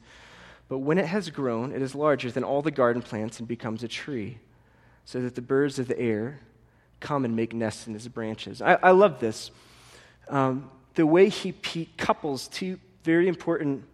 but 0.69 0.79
when 0.79 0.99
it 0.99 1.07
has 1.07 1.31
grown, 1.31 1.73
it 1.73 1.83
is 1.83 1.95
larger 1.95 2.31
than 2.31 2.45
all 2.45 2.63
the 2.63 2.71
garden 2.71 3.03
plants 3.03 3.39
and 3.39 3.47
becomes 3.47 3.83
a 3.83 3.89
tree, 3.89 4.39
so 5.05 5.21
that 5.21 5.35
the 5.35 5.43
birds 5.43 5.79
of 5.79 5.89
the 5.89 5.99
air 5.99 6.41
come 7.01 7.25
and 7.25 7.37
make 7.37 7.55
nests 7.55 7.87
in 7.87 7.95
its 7.95 8.09
branches. 8.09 8.61
I, 8.63 8.75
I 8.83 8.91
love 8.91 9.21
this. 9.21 9.51
Um, 10.29 10.71
the 10.95 11.07
way 11.07 11.29
he 11.29 11.53
pe- 11.53 11.89
couples 11.97 12.49
two 12.49 12.79
very 13.03 13.29
important 13.29 13.85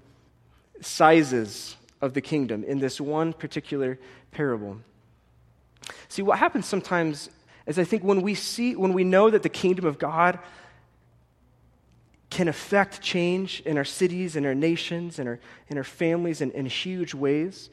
sizes 0.80 1.76
of 2.00 2.14
the 2.14 2.20
kingdom 2.20 2.64
in 2.64 2.78
this 2.78 3.00
one 3.00 3.32
particular 3.32 3.98
parable. 4.30 4.78
See, 6.08 6.22
what 6.22 6.38
happens 6.38 6.66
sometimes 6.66 7.30
is 7.66 7.78
I 7.78 7.84
think 7.84 8.02
when 8.02 8.22
we 8.22 8.34
see, 8.34 8.74
when 8.76 8.92
we 8.92 9.04
know 9.04 9.30
that 9.30 9.42
the 9.42 9.48
kingdom 9.48 9.84
of 9.84 9.98
God 9.98 10.38
can 12.30 12.48
affect 12.48 13.00
change 13.00 13.60
in 13.66 13.76
our 13.76 13.84
cities, 13.84 14.36
in 14.36 14.46
our 14.46 14.54
nations, 14.54 15.18
in 15.18 15.26
our, 15.26 15.40
in 15.68 15.76
our 15.76 15.84
families 15.84 16.40
in, 16.40 16.50
in 16.52 16.66
huge 16.66 17.12
ways, 17.12 17.70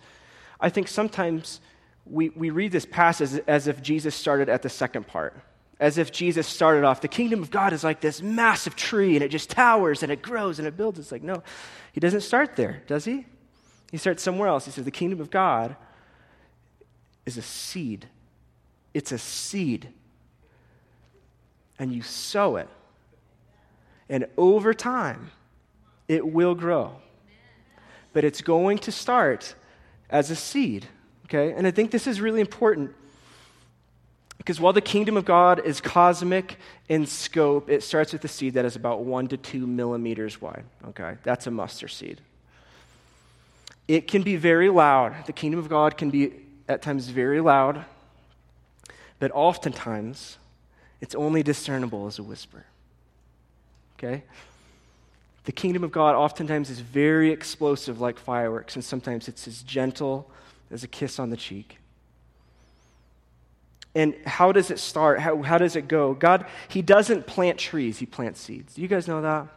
I 0.60 0.70
think 0.70 0.88
sometimes 0.88 1.62
we, 2.06 2.30
we 2.30 2.50
read 2.50 2.72
this 2.72 2.86
passage 2.86 3.34
as, 3.34 3.38
as 3.48 3.68
if 3.68 3.82
Jesus 3.82 4.16
started 4.16 4.50
at 4.50 4.64
the 4.64 4.70
second 4.70 5.08
part. 5.08 5.36
As 5.80 5.98
if 6.00 6.12
Jesus 6.12 6.48
started 6.48 6.84
off, 6.84 7.02
the 7.02 7.08
kingdom 7.08 7.44
of 7.44 7.52
God 7.52 7.72
is 7.72 7.84
like 7.84 8.02
this 8.02 8.22
massive 8.22 8.76
tree 8.76 9.16
and 9.16 9.24
it 9.24 9.30
just 9.30 9.50
towers 9.50 10.02
and 10.02 10.12
it 10.12 10.22
grows 10.24 10.58
and 10.58 10.68
it 10.68 10.76
builds. 10.76 10.98
It's 10.98 11.12
like, 11.12 11.22
no, 11.22 11.44
he 11.94 12.00
doesn't 12.00 12.22
start 12.22 12.56
there, 12.56 12.82
does 12.88 13.06
he? 13.06 13.26
He 13.92 13.98
starts 13.98 14.24
somewhere 14.24 14.48
else. 14.48 14.66
He 14.66 14.72
says, 14.72 14.86
the 14.86 14.92
kingdom 14.92 15.22
of 15.22 15.30
God 15.30 15.76
is 17.26 17.38
a 17.38 17.42
seed. 17.42 18.08
It's 18.94 19.12
a 19.12 19.18
seed. 19.18 19.90
And 21.78 21.94
you 21.94 22.02
sow 22.02 22.56
it. 22.56 22.70
And 24.10 24.26
over 24.38 24.74
time, 24.74 25.32
it 26.08 26.26
will 26.26 26.56
grow. 26.56 26.96
But 28.14 28.24
it's 28.24 28.42
going 28.42 28.80
to 28.80 28.92
start 28.92 29.54
as 30.10 30.32
a 30.32 30.36
seed. 30.36 30.88
Okay? 31.26 31.52
And 31.52 31.68
I 31.68 31.72
think 31.72 31.92
this 31.92 32.08
is 32.08 32.20
really 32.20 32.42
important 32.42 32.96
because 34.38 34.60
while 34.60 34.74
the 34.74 34.82
kingdom 34.82 35.18
of 35.18 35.26
God 35.26 35.66
is 35.66 35.82
cosmic 35.82 36.58
in 36.88 37.06
scope, 37.06 37.70
it 37.70 37.84
starts 37.84 38.14
with 38.14 38.24
a 38.24 38.28
seed 38.28 38.54
that 38.54 38.66
is 38.66 38.76
about 38.76 39.04
one 39.04 39.28
to 39.30 39.38
two 39.38 39.66
millimeters 39.68 40.40
wide. 40.40 40.64
Okay? 40.90 41.16
That's 41.24 41.48
a 41.48 41.52
mustard 41.52 41.92
seed. 41.92 42.22
It 43.88 44.08
can 44.08 44.22
be 44.22 44.36
very 44.36 44.70
loud. 44.70 45.26
The 45.26 45.34
kingdom 45.34 45.60
of 45.60 45.70
God 45.70 45.98
can 45.98 46.10
be 46.10 46.34
at 46.68 46.82
times 46.82 47.08
very 47.08 47.42
loud, 47.42 47.86
but 49.20 49.32
oftentimes 49.34 50.38
it's 51.02 51.16
only 51.16 51.42
discernible 51.44 52.08
as 52.08 52.20
a 52.20 52.24
whisper. 52.24 52.66
Okay? 53.98 54.24
The 55.46 55.52
kingdom 55.52 55.84
of 55.84 55.92
God 55.92 56.16
oftentimes 56.16 56.70
is 56.70 56.80
very 56.80 57.32
explosive 57.32 58.02
like 58.02 58.20
fireworks, 58.20 58.76
and 58.76 58.84
sometimes 58.84 59.28
it's 59.30 59.48
as 59.48 59.62
gentle 59.64 60.30
as 60.70 60.84
a 60.84 60.88
kiss 60.88 61.20
on 61.20 61.30
the 61.30 61.38
cheek. 61.38 61.78
And 63.98 64.14
how 64.28 64.52
does 64.52 64.70
it 64.70 64.78
start? 64.78 65.20
How, 65.20 65.42
how 65.42 65.58
does 65.58 65.76
it 65.76 65.88
go? 65.88 66.14
God, 66.14 66.46
He 66.68 66.84
doesn't 66.84 67.26
plant 67.26 67.58
trees, 67.58 67.98
He 67.98 68.06
plants 68.06 68.40
seeds. 68.40 68.76
Do 68.76 68.84
you 68.84 68.88
guys 68.88 69.08
know 69.08 69.24
that? 69.24 69.48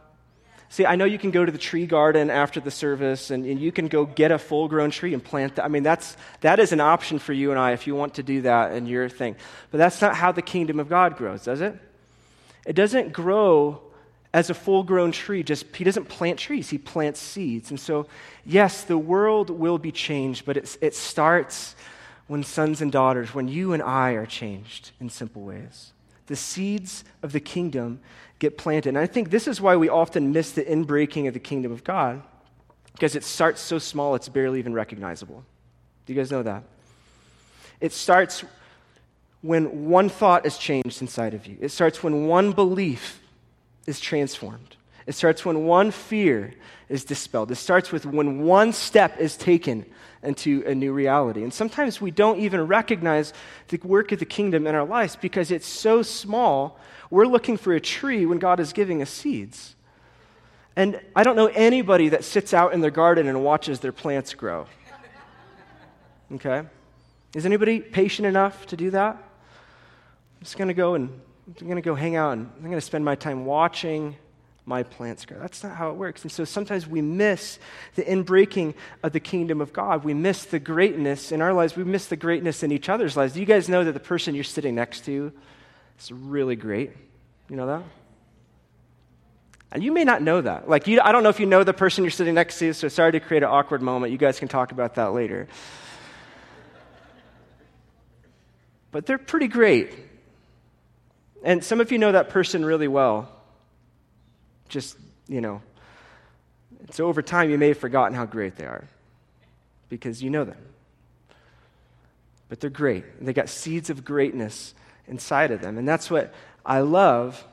See, 0.69 0.83
I 0.83 0.95
know 0.95 1.05
you 1.05 1.19
can 1.19 1.29
go 1.29 1.45
to 1.45 1.51
the 1.51 1.59
tree 1.59 1.85
garden 1.85 2.31
after 2.31 2.59
the 2.59 2.71
service 2.71 3.29
and, 3.29 3.45
and 3.45 3.59
you 3.59 3.71
can 3.71 3.87
go 3.87 4.03
get 4.03 4.31
a 4.31 4.39
full 4.39 4.67
grown 4.67 4.89
tree 4.89 5.13
and 5.13 5.23
plant 5.23 5.57
that. 5.57 5.65
I 5.65 5.67
mean, 5.67 5.83
that's, 5.83 6.17
that 6.39 6.59
is 6.59 6.71
an 6.71 6.79
option 6.79 7.19
for 7.19 7.33
you 7.33 7.51
and 7.51 7.59
I 7.59 7.73
if 7.73 7.85
you 7.85 7.93
want 7.93 8.15
to 8.15 8.23
do 8.23 8.41
that 8.41 8.71
and 8.71 8.87
your 8.87 9.09
thing. 9.09 9.35
But 9.69 9.77
that's 9.77 10.01
not 10.01 10.15
how 10.15 10.31
the 10.31 10.41
kingdom 10.41 10.79
of 10.79 10.89
God 10.89 11.17
grows, 11.17 11.43
does 11.43 11.61
it? 11.61 11.77
It 12.65 12.73
doesn't 12.73 13.13
grow 13.13 13.81
as 14.33 14.49
a 14.49 14.55
full 14.55 14.81
grown 14.81 15.11
tree. 15.11 15.43
Just 15.43 15.75
he 15.75 15.83
doesn't 15.83 16.05
plant 16.05 16.39
trees, 16.39 16.69
he 16.69 16.79
plants 16.79 17.19
seeds. 17.19 17.69
And 17.69 17.79
so, 17.79 18.07
yes, 18.43 18.83
the 18.85 18.97
world 18.97 19.51
will 19.51 19.77
be 19.77 19.91
changed, 19.91 20.45
but 20.45 20.57
it 20.57 20.95
starts 20.95 21.75
when 22.31 22.43
sons 22.45 22.79
and 22.81 22.93
daughters, 22.93 23.33
when 23.33 23.49
you 23.49 23.73
and 23.73 23.83
I 23.83 24.11
are 24.11 24.25
changed 24.25 24.91
in 25.01 25.09
simple 25.09 25.41
ways. 25.41 25.91
The 26.27 26.37
seeds 26.37 27.03
of 27.21 27.33
the 27.33 27.41
kingdom 27.41 27.99
get 28.39 28.57
planted. 28.57 28.87
And 28.87 28.97
I 28.97 29.05
think 29.05 29.31
this 29.31 29.49
is 29.49 29.59
why 29.59 29.75
we 29.75 29.89
often 29.89 30.31
miss 30.31 30.53
the 30.53 30.63
inbreaking 30.63 31.27
of 31.27 31.33
the 31.33 31.41
kingdom 31.41 31.73
of 31.73 31.83
God, 31.83 32.23
because 32.93 33.17
it 33.17 33.25
starts 33.25 33.59
so 33.59 33.79
small 33.79 34.15
it's 34.15 34.29
barely 34.29 34.59
even 34.59 34.71
recognizable. 34.71 35.43
Do 36.05 36.13
you 36.13 36.17
guys 36.17 36.31
know 36.31 36.41
that? 36.41 36.63
It 37.81 37.91
starts 37.91 38.45
when 39.41 39.89
one 39.89 40.07
thought 40.07 40.45
is 40.45 40.57
changed 40.57 41.01
inside 41.01 41.33
of 41.33 41.45
you, 41.45 41.57
it 41.59 41.67
starts 41.67 42.01
when 42.01 42.27
one 42.27 42.53
belief 42.53 43.19
is 43.87 43.99
transformed. 43.99 44.77
It 45.05 45.15
starts 45.15 45.43
when 45.43 45.65
one 45.65 45.91
fear 45.91 46.53
is 46.87 47.03
dispelled. 47.03 47.51
It 47.51 47.55
starts 47.55 47.91
with 47.91 48.05
when 48.05 48.43
one 48.43 48.71
step 48.71 49.19
is 49.19 49.35
taken 49.35 49.85
into 50.23 50.63
a 50.65 50.75
new 50.75 50.93
reality. 50.93 51.43
And 51.43 51.53
sometimes 51.53 51.99
we 51.99 52.11
don't 52.11 52.39
even 52.39 52.67
recognize 52.67 53.33
the 53.69 53.79
work 53.83 54.11
of 54.11 54.19
the 54.19 54.25
kingdom 54.25 54.67
in 54.67 54.75
our 54.75 54.85
lives 54.85 55.15
because 55.15 55.51
it's 55.51 55.67
so 55.67 56.01
small 56.01 56.79
we're 57.09 57.25
looking 57.25 57.57
for 57.57 57.73
a 57.73 57.81
tree 57.81 58.25
when 58.25 58.39
God 58.39 58.59
is 58.59 58.71
giving 58.71 59.01
us 59.01 59.09
seeds. 59.09 59.75
And 60.75 61.01
I 61.15 61.23
don't 61.23 61.35
know 61.35 61.47
anybody 61.47 62.09
that 62.09 62.23
sits 62.23 62.53
out 62.53 62.73
in 62.73 62.79
their 62.79 62.91
garden 62.91 63.27
and 63.27 63.43
watches 63.43 63.81
their 63.81 63.91
plants 63.91 64.33
grow. 64.33 64.65
Okay? 66.33 66.63
Is 67.35 67.45
anybody 67.45 67.81
patient 67.81 68.25
enough 68.25 68.65
to 68.67 68.77
do 68.77 68.91
that? 68.91 69.15
I'm 69.15 70.43
just 70.43 70.57
going 70.57 70.69
to 70.69 70.73
go 70.73 70.95
and 70.95 71.09
I'm 71.59 71.67
going 71.67 71.75
to 71.75 71.81
go 71.81 71.95
hang 71.95 72.15
out 72.15 72.31
and 72.31 72.49
I'm 72.57 72.63
going 72.63 72.75
to 72.75 72.81
spend 72.81 73.03
my 73.03 73.15
time 73.15 73.45
watching 73.45 74.15
my 74.65 74.83
plants 74.83 75.25
grow. 75.25 75.39
That's 75.39 75.63
not 75.63 75.75
how 75.75 75.89
it 75.89 75.95
works. 75.95 76.21
And 76.21 76.31
so 76.31 76.45
sometimes 76.45 76.87
we 76.87 77.01
miss 77.01 77.57
the 77.95 78.03
inbreaking 78.03 78.75
of 79.03 79.11
the 79.11 79.19
kingdom 79.19 79.59
of 79.59 79.73
God. 79.73 80.03
We 80.03 80.13
miss 80.13 80.45
the 80.45 80.59
greatness 80.59 81.31
in 81.31 81.41
our 81.41 81.53
lives. 81.53 81.75
We 81.75 81.83
miss 81.83 82.05
the 82.05 82.15
greatness 82.15 82.63
in 82.63 82.71
each 82.71 82.87
other's 82.87 83.17
lives. 83.17 83.33
Do 83.33 83.39
you 83.39 83.45
guys 83.45 83.67
know 83.67 83.83
that 83.83 83.93
the 83.93 83.99
person 83.99 84.35
you're 84.35 84.43
sitting 84.43 84.75
next 84.75 85.05
to 85.05 85.31
is 85.99 86.11
really 86.11 86.55
great. 86.55 86.91
You 87.49 87.55
know 87.55 87.67
that? 87.67 87.83
And 89.71 89.83
you 89.83 89.91
may 89.91 90.03
not 90.03 90.21
know 90.21 90.41
that. 90.41 90.67
Like, 90.67 90.87
you, 90.87 90.99
I 91.01 91.11
don't 91.11 91.23
know 91.23 91.29
if 91.29 91.39
you 91.39 91.45
know 91.45 91.63
the 91.63 91.73
person 91.73 92.03
you're 92.03 92.11
sitting 92.11 92.35
next 92.35 92.59
to, 92.59 92.73
so 92.73 92.87
sorry 92.87 93.13
to 93.13 93.19
create 93.19 93.43
an 93.43 93.49
awkward 93.49 93.81
moment. 93.81 94.11
You 94.11 94.17
guys 94.17 94.37
can 94.37 94.47
talk 94.47 94.71
about 94.71 94.95
that 94.95 95.13
later. 95.13 95.47
But 98.91 99.05
they're 99.05 99.17
pretty 99.17 99.47
great. 99.47 99.93
And 101.43 101.63
some 101.63 101.79
of 101.79 101.91
you 101.91 101.97
know 101.97 102.11
that 102.11 102.29
person 102.29 102.65
really 102.65 102.89
well. 102.89 103.31
Just, 104.71 104.97
you 105.27 105.41
know. 105.41 105.61
So 106.91 107.07
over 107.07 107.21
time, 107.21 107.49
you 107.49 107.57
may 107.57 107.67
have 107.67 107.77
forgotten 107.77 108.15
how 108.15 108.25
great 108.25 108.55
they 108.55 108.65
are 108.65 108.87
because 109.89 110.23
you 110.23 110.29
know 110.29 110.45
them. 110.45 110.57
But 112.47 112.61
they're 112.61 112.69
great. 112.69 113.03
They 113.23 113.33
got 113.33 113.49
seeds 113.49 113.89
of 113.89 114.03
greatness 114.05 114.73
inside 115.07 115.51
of 115.51 115.61
them. 115.61 115.77
And 115.77 115.87
that's 115.87 116.09
what 116.09 116.33
I 116.65 116.79
love 116.79 117.45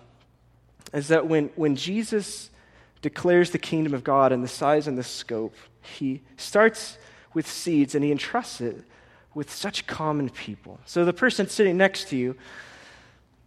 is 0.95 1.09
that 1.09 1.27
when, 1.27 1.51
when 1.57 1.75
Jesus 1.77 2.51
declares 3.03 3.51
the 3.51 3.59
kingdom 3.59 3.95
of 3.95 4.05
God 4.05 4.33
and 4.33 4.43
the 4.43 4.49
size 4.49 4.87
and 4.87 4.97
the 4.97 5.03
scope, 5.03 5.55
he 5.83 6.23
starts 6.37 6.97
with 7.35 7.49
seeds 7.49 7.95
and 7.95 8.05
he 8.05 8.13
entrusts 8.13 8.61
it 8.61 8.85
with 9.35 9.51
such 9.51 9.87
common 9.87 10.31
people. 10.31 10.79
So 10.87 11.05
the 11.05 11.13
person 11.13 11.49
sitting 11.49 11.77
next 11.77 12.09
to 12.09 12.17
you, 12.17 12.37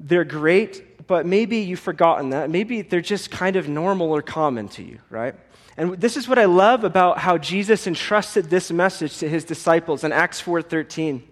they're 0.07 0.25
great, 0.25 1.07
but 1.07 1.25
maybe 1.25 1.57
you've 1.57 1.79
forgotten 1.79 2.31
that. 2.31 2.49
Maybe 2.49 2.81
they're 2.81 3.01
just 3.01 3.31
kind 3.31 3.55
of 3.55 3.67
normal 3.67 4.11
or 4.11 4.21
common 4.21 4.67
to 4.69 4.83
you, 4.83 4.99
right? 5.09 5.35
And 5.77 5.99
this 5.99 6.17
is 6.17 6.27
what 6.27 6.39
I 6.39 6.45
love 6.45 6.83
about 6.83 7.19
how 7.19 7.37
Jesus 7.37 7.87
entrusted 7.87 8.49
this 8.49 8.71
message 8.71 9.17
to 9.19 9.29
his 9.29 9.43
disciples 9.43 10.03
in 10.03 10.11
Acts 10.11 10.41
4:13. 10.41 11.23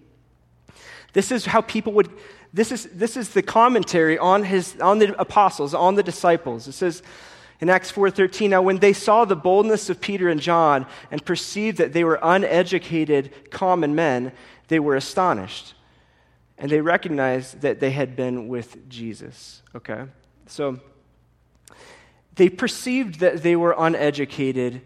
This 1.13 1.31
is 1.31 1.45
how 1.45 1.61
people 1.61 1.93
would 1.93 2.09
this 2.53 2.71
is, 2.71 2.85
this 2.85 3.15
is 3.15 3.29
the 3.29 3.43
commentary 3.43 4.17
on, 4.17 4.43
his, 4.43 4.75
on 4.81 4.99
the 4.99 5.19
apostles, 5.21 5.73
on 5.73 5.95
the 5.95 6.03
disciples. 6.03 6.67
It 6.67 6.71
says 6.71 7.03
in 7.59 7.69
Acts 7.69 7.91
4.13, 7.91 8.49
Now 8.49 8.61
when 8.61 8.79
they 8.79 8.93
saw 8.93 9.25
the 9.25 9.35
boldness 9.35 9.89
of 9.89 10.01
Peter 10.01 10.29
and 10.29 10.41
John 10.41 10.87
and 11.11 11.23
perceived 11.23 11.77
that 11.77 11.93
they 11.93 12.03
were 12.03 12.19
uneducated 12.21 13.51
common 13.51 13.93
men, 13.93 14.31
they 14.67 14.79
were 14.79 14.95
astonished. 14.95 15.75
And 16.59 16.69
they 16.69 16.81
recognized 16.81 17.61
that 17.61 17.79
they 17.79 17.91
had 17.91 18.15
been 18.15 18.49
with 18.49 18.87
Jesus. 18.89 19.63
Okay? 19.73 20.03
So 20.45 20.79
they 22.35 22.49
perceived 22.49 23.21
that 23.21 23.41
they 23.43 23.55
were 23.55 23.73
uneducated 23.77 24.81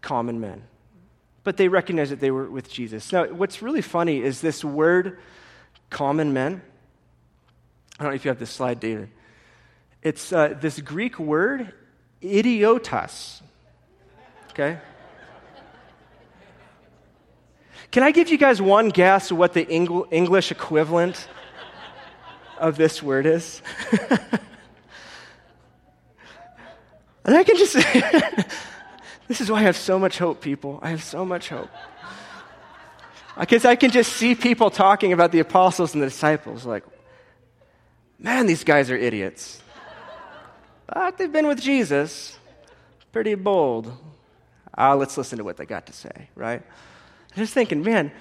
common 0.00 0.40
men. 0.40 0.62
But 1.44 1.56
they 1.56 1.66
recognized 1.66 2.12
that 2.12 2.20
they 2.20 2.30
were 2.30 2.48
with 2.48 2.70
Jesus. 2.70 3.12
Now, 3.12 3.26
what's 3.26 3.62
really 3.62 3.82
funny 3.82 4.22
is 4.22 4.40
this 4.40 4.64
word, 4.64 5.18
common 5.90 6.32
men, 6.32 6.62
I 7.98 8.04
don't 8.04 8.12
know 8.12 8.14
if 8.14 8.24
you 8.24 8.30
have 8.30 8.38
this 8.38 8.50
slide, 8.50 8.78
David. 8.78 9.10
It's 10.02 10.32
uh, 10.32 10.54
this 10.60 10.80
Greek 10.80 11.18
word, 11.18 11.72
idiotas. 12.22 13.42
Okay? 14.50 14.78
Can 17.92 18.02
I 18.02 18.10
give 18.10 18.30
you 18.30 18.38
guys 18.38 18.60
one 18.60 18.88
guess 18.88 19.30
what 19.30 19.52
the 19.52 19.68
English 19.68 20.50
equivalent 20.50 21.28
of 22.56 22.78
this 22.78 23.02
word 23.02 23.26
is? 23.26 23.60
and 27.24 27.36
I 27.36 27.44
can 27.44 27.58
just 27.58 27.74
this 29.28 29.42
is 29.42 29.50
why 29.50 29.58
I 29.58 29.62
have 29.64 29.76
so 29.76 29.98
much 29.98 30.16
hope, 30.16 30.40
people. 30.40 30.78
I 30.80 30.88
have 30.88 31.02
so 31.02 31.26
much 31.26 31.50
hope. 31.50 31.68
Because 33.38 33.66
I 33.66 33.76
can 33.76 33.90
just 33.90 34.14
see 34.14 34.34
people 34.34 34.70
talking 34.70 35.12
about 35.12 35.30
the 35.30 35.40
apostles 35.40 35.92
and 35.92 36.02
the 36.02 36.06
disciples 36.06 36.64
like, 36.64 36.84
man, 38.18 38.46
these 38.46 38.64
guys 38.64 38.90
are 38.90 38.96
idiots. 38.96 39.60
But 40.86 41.18
they've 41.18 41.32
been 41.32 41.46
with 41.46 41.60
Jesus. 41.60 42.38
Pretty 43.12 43.34
bold. 43.34 43.92
Ah, 44.76 44.94
let's 44.94 45.18
listen 45.18 45.36
to 45.36 45.44
what 45.44 45.58
they 45.58 45.66
got 45.66 45.86
to 45.86 45.92
say, 45.92 46.30
right? 46.34 46.62
I'm 47.34 47.42
just 47.42 47.54
thinking, 47.54 47.82
man, 47.82 48.12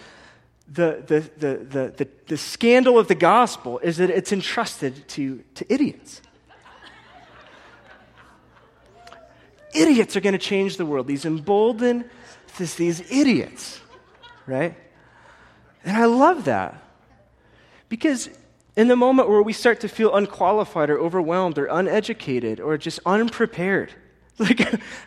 the, 0.71 1.03
the, 1.05 1.19
the, 1.37 1.93
the, 1.97 2.07
the, 2.27 2.37
scandal 2.37 2.97
of 2.97 3.09
the 3.09 3.15
gospel 3.15 3.79
is 3.79 3.97
that 3.97 4.09
it's 4.09 4.31
entrusted 4.31 5.05
to, 5.09 5.43
to 5.55 5.73
idiots. 5.73 6.21
idiots 9.73 10.15
are 10.15 10.21
going 10.21 10.33
to 10.33 10.39
change 10.39 10.77
the 10.77 10.85
world. 10.85 11.07
These 11.07 11.25
emboldened, 11.25 12.09
this, 12.57 12.75
these 12.75 13.01
idiots, 13.11 13.81
right? 14.45 14.75
And 15.83 15.97
I 15.97 16.05
love 16.05 16.45
that. 16.45 16.81
Because 17.89 18.29
in 18.77 18.87
the 18.87 18.95
moment 18.95 19.27
where 19.27 19.41
we 19.41 19.51
start 19.51 19.81
to 19.81 19.89
feel 19.89 20.15
unqualified 20.15 20.89
or 20.89 20.97
overwhelmed 20.97 21.57
or 21.57 21.65
uneducated 21.65 22.61
or 22.61 22.77
just 22.77 22.99
unprepared, 23.05 23.91
like 24.39 24.59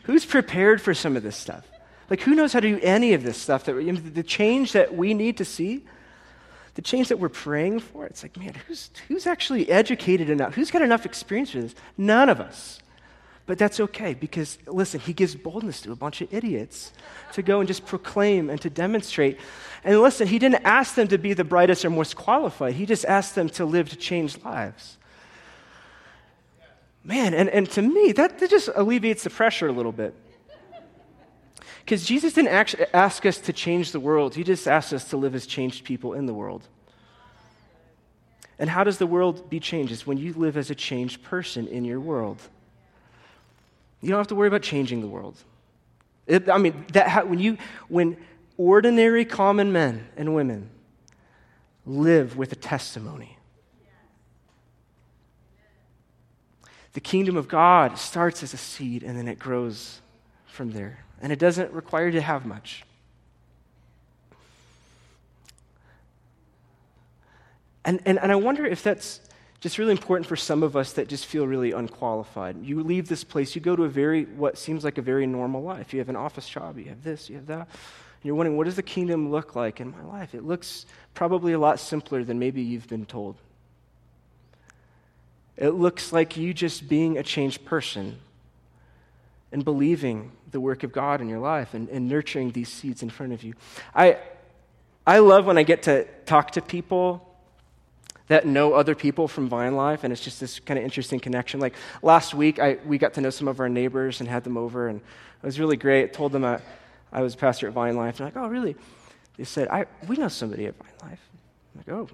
who's 0.03 0.27
prepared 0.27 0.83
for 0.83 0.93
some 0.93 1.17
of 1.17 1.23
this 1.23 1.37
stuff? 1.37 1.65
Like, 2.11 2.21
who 2.21 2.35
knows 2.35 2.53
how 2.53 2.61
to 2.61 2.69
do 2.69 2.81
any 2.83 3.15
of 3.15 3.23
this 3.23 3.39
stuff? 3.39 3.65
That 3.65 3.75
the 4.15 4.23
change 4.23 4.73
that 4.73 4.95
we 4.95 5.15
need 5.15 5.39
to 5.39 5.45
see, 5.45 5.85
the 6.75 6.83
change 6.83 7.09
that 7.09 7.19
we're 7.19 7.29
praying 7.29 7.81
for, 7.81 8.05
it's 8.07 8.23
like, 8.23 8.37
man, 8.37 8.55
who's, 8.67 8.91
who's 9.09 9.27
actually 9.27 9.71
educated 9.71 10.29
enough? 10.29 10.55
Who's 10.55 10.71
got 10.71 10.83
enough 10.83 11.07
experience 11.07 11.51
for 11.53 11.61
this? 11.61 11.75
None 11.97 12.29
of 12.29 12.41
us. 12.41 12.81
But 13.47 13.59
that's 13.59 13.79
okay 13.79 14.15
because, 14.15 14.59
listen, 14.67 15.01
he 15.01 15.13
gives 15.13 15.35
boldness 15.35 15.83
to 15.83 15.93
a 15.93 15.97
bunch 15.97 16.23
of 16.23 16.33
idiots 16.33 16.93
to 17.33 17.43
go 17.43 17.61
and 17.61 17.69
just 17.69 17.85
proclaim 17.85 18.49
and 18.49 18.59
to 18.63 18.71
demonstrate. 18.71 19.39
And 19.85 20.01
listen, 20.01 20.27
he 20.27 20.39
didn't 20.39 20.65
ask 20.65 20.95
them 20.95 21.09
to 21.09 21.19
be 21.19 21.35
the 21.35 21.45
brightest 21.45 21.85
or 21.85 21.91
most 21.91 22.17
qualified, 22.17 22.75
he 22.75 22.87
just 22.87 23.05
asked 23.05 23.35
them 23.35 23.49
to 23.51 23.65
live 23.65 23.91
to 23.91 23.97
change 23.97 24.43
lives. 24.45 24.97
Man, 27.07 27.35
and, 27.35 27.51
and 27.51 27.69
to 27.73 27.83
me, 27.83 28.13
that, 28.13 28.39
that 28.39 28.49
just 28.49 28.71
alleviates 28.75 29.25
the 29.25 29.31
pressure 29.31 29.69
a 29.69 29.73
little 29.73 29.93
bit. 29.93 30.15
Because 31.85 32.07
Jesus 32.07 32.33
didn't 32.33 32.89
ask 32.95 33.27
us 33.27 33.39
to 33.39 33.53
change 33.53 33.93
the 33.93 34.01
world, 34.01 34.35
He 34.35 34.43
just 34.43 34.67
asked 34.67 34.93
us 34.93 35.05
to 35.11 35.19
live 35.19 35.35
as 35.35 35.47
changed 35.47 35.85
people 35.85 36.15
in 36.15 36.25
the 36.25 36.33
world. 36.33 36.67
And 38.59 38.71
how 38.71 38.85
does 38.85 38.99
the 38.99 39.07
world 39.07 39.51
be 39.51 39.61
changed? 39.61 39.93
It's 39.93 40.07
when 40.07 40.17
you 40.17 40.33
live 40.33 40.57
as 40.57 40.71
a 40.71 40.75
changed 40.75 41.23
person 41.23 41.67
in 41.67 41.85
your 41.85 42.01
world. 42.01 42.41
You 44.01 44.11
don't 44.11 44.19
have 44.19 44.29
to 44.29 44.35
worry 44.35 44.49
about 44.49 44.63
changing 44.63 45.03
the 45.03 45.09
world. 45.09 45.37
It, 46.27 46.49
I 46.49 46.57
mean, 46.57 46.87
that, 46.93 47.29
when, 47.29 47.39
you, 47.39 47.59
when 47.89 48.17
ordinary 48.57 49.27
common 49.27 49.73
men 49.73 50.07
and 50.17 50.35
women 50.35 50.71
live 51.85 52.37
with 52.37 52.53
a 52.53 52.57
testimony, 52.57 53.37
the 56.95 57.01
kingdom 57.01 57.37
of 57.37 57.49
God 57.49 57.99
starts 57.99 58.43
as 58.43 58.55
a 58.55 58.59
seed 58.59 59.03
and 59.03 59.19
then 59.19 59.29
it 59.29 59.39
grows 59.39 60.01
from 60.47 60.71
there 60.71 61.04
and 61.21 61.33
it 61.33 61.39
doesn't 61.39 61.73
require 61.73 62.07
you 62.07 62.13
to 62.13 62.21
have 62.21 62.45
much. 62.47 62.85
And, 67.85 68.01
and, 68.07 68.19
and 68.19 68.33
I 68.33 68.37
wonder 68.37 68.65
if 68.65 68.83
that's 68.83 69.21
just 69.61 69.79
really 69.79 69.93
important 69.93 70.27
for 70.27 70.37
some 70.37 70.63
of 70.63 70.77
us 70.77 70.93
that 70.95 71.09
just 71.09 71.27
feel 71.27 71.47
really 71.47 71.73
unqualified. 71.73 72.63
You 72.63 72.83
leave 72.83 73.09
this 73.09 73.25
place, 73.25 73.55
you 73.55 73.61
go 73.61 73.77
to 73.77 73.85
a 73.85 73.89
very, 73.89 74.25
what 74.25 74.59
seems 74.59 74.85
like 74.85 74.99
a 74.99 75.03
very 75.03 75.27
normal 75.27 75.63
life. 75.63 75.93
You 75.93 76.01
have 76.01 76.09
an 76.09 76.17
office 76.17 76.49
job, 76.49 76.79
you 76.79 76.87
have 76.87 77.03
this, 77.03 77.29
you 77.31 77.37
have 77.37 77.47
that. 77.47 77.61
And 77.61 78.25
you're 78.25 78.35
wondering, 78.35 78.57
what 78.57 78.65
does 78.65 78.77
the 78.77 78.83
kingdom 78.83 79.31
look 79.31 79.55
like 79.55 79.81
in 79.81 79.91
my 79.91 80.03
life? 80.03 80.35
It 80.35 80.45
looks 80.45 80.87
probably 81.15 81.53
a 81.53 81.59
lot 81.59 81.79
simpler 81.79 82.25
than 82.25 82.39
maybe 82.39 82.63
you've 82.63 82.89
been 82.89 83.07
told. 83.07 83.37
It 85.57 85.71
looks 85.71 86.13
like 86.13 86.37
you 86.37 86.53
just 86.53 86.89
being 86.89 87.17
a 87.17 87.23
changed 87.23 87.65
person 87.65 88.19
and 89.55 89.65
believing 89.65 90.33
the 90.51 90.59
work 90.59 90.83
of 90.83 90.91
God 90.91 91.21
in 91.21 91.29
your 91.29 91.39
life 91.39 91.75
and, 91.75 91.89
and 91.89 92.09
nurturing 92.09 92.51
these 92.51 92.69
seeds 92.69 93.05
in 93.05 93.09
front 93.09 93.33
of 93.33 93.45
you. 93.45 93.55
I, 93.95 94.19
I 95.07 95.21
love 95.21 95.47
when 95.47 95.57
I 95.57 95.63
get 95.63 95.85
to 95.85 96.05
talk 96.27 96.51
to 96.53 96.61
people 96.61 97.25
that 98.27 98.47
know 98.47 98.73
other 98.73 98.97
people 98.97 99.29
from 99.29 99.49
Vine 99.49 99.77
Life, 99.77 100.03
and 100.03 100.13
it's 100.13 100.21
just 100.21 100.41
this 100.41 100.59
kind 100.59 100.77
of 100.77 100.85
interesting 100.85 101.21
connection. 101.21 101.61
Like 101.61 101.75
last 102.03 102.35
week, 102.35 102.59
I, 102.59 102.79
we 102.85 102.99
got 102.99 103.15
to 103.15 103.21
know 103.21 103.31
some 103.31 103.47
of 103.47 103.61
our 103.61 103.69
neighbors 103.69 104.19
and 104.19 104.29
had 104.29 104.43
them 104.43 104.57
over, 104.57 104.89
and 104.89 105.01
it 105.01 105.47
was 105.47 105.61
really 105.61 105.77
great. 105.77 106.03
I 106.03 106.07
told 106.09 106.33
them 106.33 106.45
I, 106.45 106.61
I 107.13 107.23
was 107.23 107.37
pastor 107.37 107.69
at 107.69 107.75
Vine 107.75 107.95
Life, 107.97 108.19
and 108.19 108.27
like, 108.27 108.37
oh, 108.37 108.49
really? 108.49 108.75
They 109.37 109.45
said, 109.45 109.69
I, 109.69 109.87
we 110.09 110.17
know 110.17 110.27
somebody 110.27 110.67
at 110.67 110.75
Vine 110.77 111.11
Life. 111.11 111.21
I'm 111.75 111.79
like, 111.79 111.97
oh, 111.97 112.09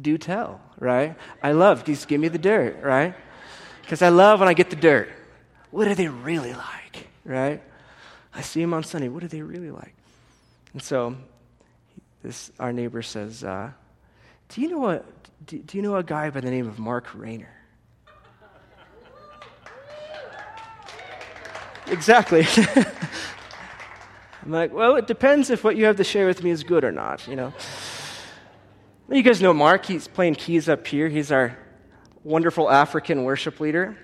do 0.00 0.16
tell, 0.16 0.60
right? 0.78 1.16
I 1.42 1.50
love, 1.50 1.84
just 1.84 2.06
give 2.06 2.20
me 2.20 2.28
the 2.28 2.38
dirt, 2.38 2.80
right? 2.84 3.16
Because 3.82 4.02
I 4.02 4.10
love 4.10 4.38
when 4.38 4.48
I 4.48 4.54
get 4.54 4.70
the 4.70 4.76
dirt. 4.76 5.10
What 5.70 5.86
are 5.86 5.94
they 5.94 6.08
really 6.08 6.54
like, 6.54 7.08
right? 7.24 7.62
I 8.34 8.40
see 8.40 8.60
them 8.60 8.72
on 8.72 8.84
Sunday. 8.84 9.08
What 9.08 9.22
are 9.22 9.28
they 9.28 9.42
really 9.42 9.70
like? 9.70 9.94
And 10.72 10.82
so 10.82 11.16
this, 12.22 12.50
our 12.58 12.72
neighbor 12.72 13.02
says, 13.02 13.44
uh, 13.44 13.70
do, 14.48 14.60
you 14.60 14.68
know 14.70 14.88
a, 14.88 15.02
do, 15.46 15.58
do 15.58 15.76
you 15.76 15.82
know 15.82 15.96
a 15.96 16.02
guy 16.02 16.30
by 16.30 16.40
the 16.40 16.50
name 16.50 16.66
of 16.68 16.78
Mark 16.78 17.08
Rayner? 17.14 17.52
exactly. 21.86 22.46
I'm 24.44 24.52
like, 24.52 24.72
well, 24.72 24.96
it 24.96 25.06
depends 25.06 25.50
if 25.50 25.64
what 25.64 25.76
you 25.76 25.84
have 25.84 25.96
to 25.96 26.04
share 26.04 26.26
with 26.26 26.42
me 26.42 26.50
is 26.50 26.62
good 26.62 26.84
or 26.84 26.92
not, 26.92 27.26
you 27.28 27.36
know. 27.36 27.52
You 29.10 29.22
guys 29.22 29.40
know 29.40 29.52
Mark. 29.52 29.86
He's 29.86 30.06
playing 30.06 30.36
keys 30.36 30.68
up 30.68 30.86
here. 30.86 31.08
He's 31.08 31.32
our 31.32 31.58
wonderful 32.24 32.70
African 32.70 33.24
worship 33.24 33.58
leader 33.58 33.96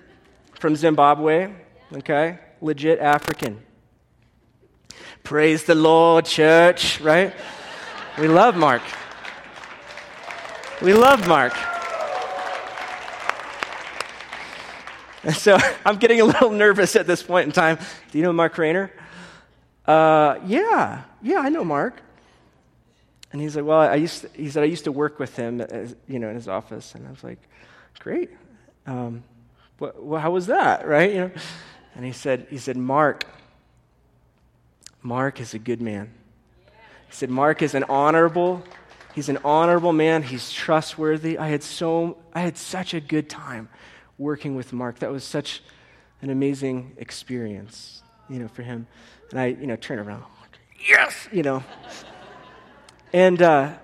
from 0.65 0.77
Zimbabwe, 0.77 1.53
okay? 1.93 2.39
Legit 2.63 2.99
African. 2.99 3.63
Praise 5.23 5.65
the 5.65 5.75
Lord, 5.75 6.25
church, 6.25 7.03
right? 7.03 7.35
We 8.19 8.29
love 8.29 8.57
Mark. 8.57 8.81
We 10.81 10.95
love 10.95 11.29
Mark. 11.29 11.53
So 15.35 15.59
I'm 15.85 15.99
getting 15.99 16.23
a 16.23 16.25
little 16.25 16.49
nervous 16.49 16.97
at 16.97 17.07
this 17.07 17.23
point 17.23 17.45
in 17.45 17.53
time. 17.53 17.77
Do 18.11 18.17
you 18.17 18.25
know 18.25 18.33
Mark 18.33 18.57
Rayner? 18.57 18.91
Uh, 19.85 20.39
yeah, 20.47 21.03
yeah, 21.21 21.41
I 21.41 21.51
know 21.51 21.65
Mark. 21.65 22.01
And 23.33 23.41
he's 23.43 23.55
like, 23.55 23.67
well, 23.67 23.81
I 23.81 23.97
used 23.97 24.23
to, 24.23 24.31
he 24.33 24.49
said, 24.49 24.63
I 24.63 24.67
used 24.67 24.85
to 24.85 24.93
work 24.93 25.19
with 25.19 25.37
him, 25.37 25.61
as, 25.61 25.95
you 26.09 26.19
know, 26.19 26.31
in 26.31 26.37
his 26.37 26.49
office. 26.49 26.95
And 26.95 27.07
I 27.07 27.11
was 27.11 27.23
like, 27.23 27.41
great. 27.99 28.31
Um, 28.87 29.25
well, 29.99 30.21
how 30.21 30.31
was 30.31 30.47
that, 30.47 30.87
right? 30.87 31.13
You 31.13 31.21
know? 31.21 31.31
And 31.95 32.05
he 32.05 32.13
said, 32.13 32.47
he 32.51 32.59
said, 32.59 32.77
Mark, 32.77 33.25
Mark 35.03 35.41
is 35.41 35.55
a 35.55 35.59
good 35.59 35.81
man. 35.81 36.13
He 36.67 37.13
said, 37.13 37.31
Mark 37.31 37.63
is 37.63 37.75
an 37.75 37.85
honorable, 37.85 38.65
he's 39.15 39.29
an 39.29 39.39
honorable 39.45 39.93
man. 39.93 40.23
He's 40.23 40.51
trustworthy. 40.51 41.39
I 41.39 41.49
had 41.49 41.63
so, 41.63 42.19
I 42.33 42.41
had 42.41 42.57
such 42.57 42.95
a 42.95 43.01
good 43.01 43.29
time 43.29 43.69
working 44.19 44.57
with 44.57 44.73
Mark. 44.73 44.99
That 45.01 45.13
was 45.13 45.25
such 45.25 45.63
an 46.23 46.31
amazing 46.31 46.97
experience, 46.99 48.03
you 48.29 48.39
know, 48.39 48.49
for 48.49 48.63
him. 48.63 48.87
And 49.31 49.41
I, 49.41 49.47
you 49.47 49.67
know, 49.67 49.77
turn 49.77 49.99
around, 49.99 50.25
yes, 50.89 51.29
you 51.31 51.43
know. 51.43 51.63
And, 53.13 53.41
uh, 53.41 53.75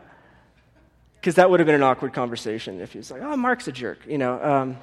because 1.21 1.35
that 1.35 1.51
would 1.51 1.61
have 1.61 1.67
been 1.67 1.75
an 1.75 1.83
awkward 1.83 2.15
conversation 2.15 2.81
if 2.81 2.93
he 2.93 2.99
was 2.99 3.11
like, 3.11 3.21
oh, 3.21 3.37
Mark's 3.37 3.69
a 3.69 3.73
jerk, 3.73 3.99
you 4.09 4.17
know. 4.17 4.43
Um, 4.43 4.79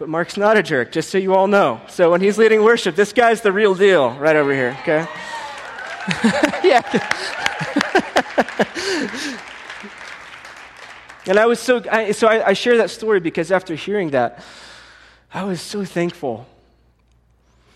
but 0.00 0.08
Mark's 0.08 0.38
not 0.38 0.56
a 0.56 0.62
jerk, 0.62 0.92
just 0.92 1.10
so 1.10 1.18
you 1.18 1.34
all 1.34 1.46
know. 1.46 1.78
So 1.86 2.10
when 2.10 2.22
he's 2.22 2.38
leading 2.38 2.64
worship, 2.64 2.96
this 2.96 3.12
guy's 3.12 3.42
the 3.42 3.52
real 3.52 3.74
deal 3.74 4.12
right 4.14 4.34
over 4.34 4.50
here, 4.50 4.74
okay? 4.80 5.06
yeah. 6.66 6.80
and 11.26 11.38
I 11.38 11.44
was 11.44 11.60
so, 11.60 11.84
I, 11.92 12.12
so 12.12 12.28
I, 12.28 12.48
I 12.48 12.52
share 12.54 12.78
that 12.78 12.88
story 12.88 13.20
because 13.20 13.52
after 13.52 13.74
hearing 13.74 14.12
that, 14.12 14.42
I 15.34 15.44
was 15.44 15.60
so 15.60 15.84
thankful. 15.84 16.46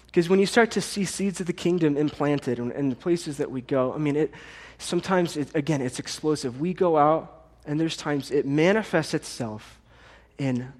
Because 0.07 0.31
when 0.31 0.41
you 0.41 0.47
start 0.47 0.71
to 0.71 0.81
see 0.81 1.05
seeds 1.05 1.41
of 1.41 1.47
the 1.47 1.53
kingdom 1.53 1.99
implanted 1.99 2.59
in, 2.59 2.73
in 2.73 2.89
the 2.89 2.97
places 2.97 3.37
that 3.37 3.51
we 3.51 3.61
go, 3.61 3.93
I 3.93 3.99
mean, 3.99 4.17
it 4.17 4.33
sometimes, 4.79 5.37
it, 5.37 5.55
again, 5.55 5.83
it's 5.83 5.99
explosive. 5.99 6.59
We 6.59 6.73
go 6.73 6.97
out, 6.97 7.49
and 7.67 7.79
there's 7.79 7.99
times 7.99 8.31
it 8.31 8.47
manifests 8.47 9.13
itself 9.13 9.79
in 10.39 10.73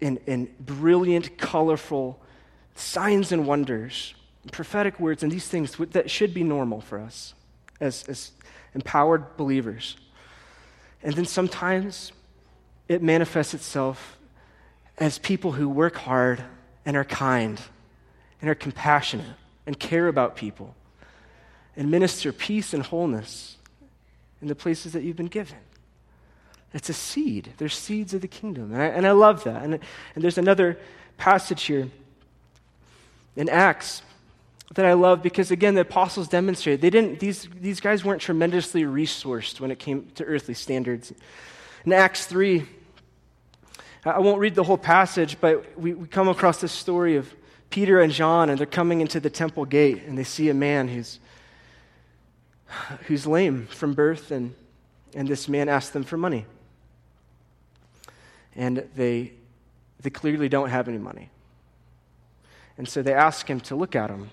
in, 0.00 0.18
in 0.26 0.48
brilliant, 0.60 1.38
colorful 1.38 2.20
signs 2.74 3.32
and 3.32 3.46
wonders, 3.46 4.14
prophetic 4.52 4.98
words, 5.00 5.22
and 5.22 5.30
these 5.30 5.48
things 5.48 5.76
that 5.90 6.10
should 6.10 6.32
be 6.32 6.42
normal 6.42 6.80
for 6.80 6.98
us 6.98 7.34
as, 7.80 8.06
as 8.08 8.32
empowered 8.74 9.36
believers. 9.36 9.96
And 11.02 11.14
then 11.14 11.24
sometimes 11.24 12.12
it 12.88 13.02
manifests 13.02 13.54
itself 13.54 14.18
as 14.98 15.18
people 15.18 15.52
who 15.52 15.68
work 15.68 15.96
hard 15.96 16.42
and 16.84 16.96
are 16.96 17.04
kind 17.04 17.60
and 18.40 18.48
are 18.48 18.54
compassionate 18.54 19.36
and 19.66 19.78
care 19.78 20.08
about 20.08 20.36
people 20.36 20.74
and 21.76 21.90
minister 21.90 22.32
peace 22.32 22.72
and 22.72 22.82
wholeness 22.82 23.56
in 24.40 24.48
the 24.48 24.54
places 24.54 24.92
that 24.92 25.02
you've 25.02 25.16
been 25.16 25.26
given. 25.26 25.58
It's 26.76 26.90
a 26.90 26.92
seed. 26.92 27.54
There's 27.56 27.74
seeds 27.74 28.12
of 28.12 28.20
the 28.20 28.28
kingdom. 28.28 28.70
And 28.70 28.82
I, 28.82 28.86
and 28.88 29.06
I 29.06 29.12
love 29.12 29.44
that. 29.44 29.62
And, 29.62 29.72
and 29.72 30.22
there's 30.22 30.36
another 30.36 30.78
passage 31.16 31.62
here 31.62 31.88
in 33.34 33.48
Acts 33.48 34.02
that 34.74 34.84
I 34.84 34.92
love 34.92 35.22
because, 35.22 35.50
again, 35.50 35.74
the 35.74 35.80
apostles 35.80 36.28
demonstrated 36.28 36.82
they 36.82 36.90
didn't, 36.90 37.18
these, 37.18 37.48
these 37.58 37.80
guys 37.80 38.04
weren't 38.04 38.20
tremendously 38.20 38.82
resourced 38.82 39.58
when 39.58 39.70
it 39.70 39.78
came 39.78 40.10
to 40.16 40.24
earthly 40.24 40.52
standards. 40.52 41.14
In 41.86 41.94
Acts 41.94 42.26
3, 42.26 42.66
I 44.04 44.18
won't 44.18 44.38
read 44.38 44.54
the 44.54 44.64
whole 44.64 44.76
passage, 44.76 45.38
but 45.40 45.78
we, 45.78 45.94
we 45.94 46.06
come 46.06 46.28
across 46.28 46.60
this 46.60 46.72
story 46.72 47.16
of 47.16 47.34
Peter 47.70 48.02
and 48.02 48.12
John, 48.12 48.50
and 48.50 48.58
they're 48.58 48.66
coming 48.66 49.00
into 49.00 49.18
the 49.18 49.30
temple 49.30 49.64
gate, 49.64 50.02
and 50.06 50.18
they 50.18 50.24
see 50.24 50.50
a 50.50 50.54
man 50.54 50.88
who's, 50.88 51.20
who's 53.06 53.26
lame 53.26 53.66
from 53.66 53.94
birth, 53.94 54.30
and, 54.30 54.54
and 55.14 55.26
this 55.26 55.48
man 55.48 55.70
asks 55.70 55.90
them 55.92 56.04
for 56.04 56.18
money. 56.18 56.44
And 58.56 58.88
they, 58.96 59.32
they 60.00 60.10
clearly 60.10 60.48
don't 60.48 60.70
have 60.70 60.88
any 60.88 60.98
money. 60.98 61.30
And 62.78 62.88
so 62.88 63.02
they 63.02 63.14
ask 63.14 63.48
him 63.48 63.60
to 63.60 63.76
look 63.76 63.94
at 63.94 64.08
them. 64.08 64.30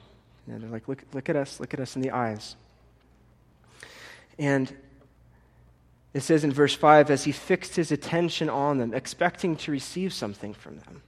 And 0.47 0.63
they're 0.63 0.69
like, 0.69 0.87
look, 0.87 1.03
look 1.13 1.29
at 1.29 1.35
us, 1.35 1.59
look 1.59 1.73
at 1.73 1.79
us 1.79 1.95
in 1.95 2.01
the 2.01 2.11
eyes. 2.11 2.55
And 4.37 4.73
it 6.13 6.21
says 6.21 6.43
in 6.43 6.51
verse 6.51 6.75
5 6.75 7.09
as 7.09 7.23
he 7.23 7.31
fixed 7.31 7.75
his 7.75 7.91
attention 7.91 8.49
on 8.49 8.77
them, 8.77 8.93
expecting 8.93 9.55
to 9.57 9.71
receive 9.71 10.13
something 10.13 10.53
from 10.53 10.77
them. 10.79 11.01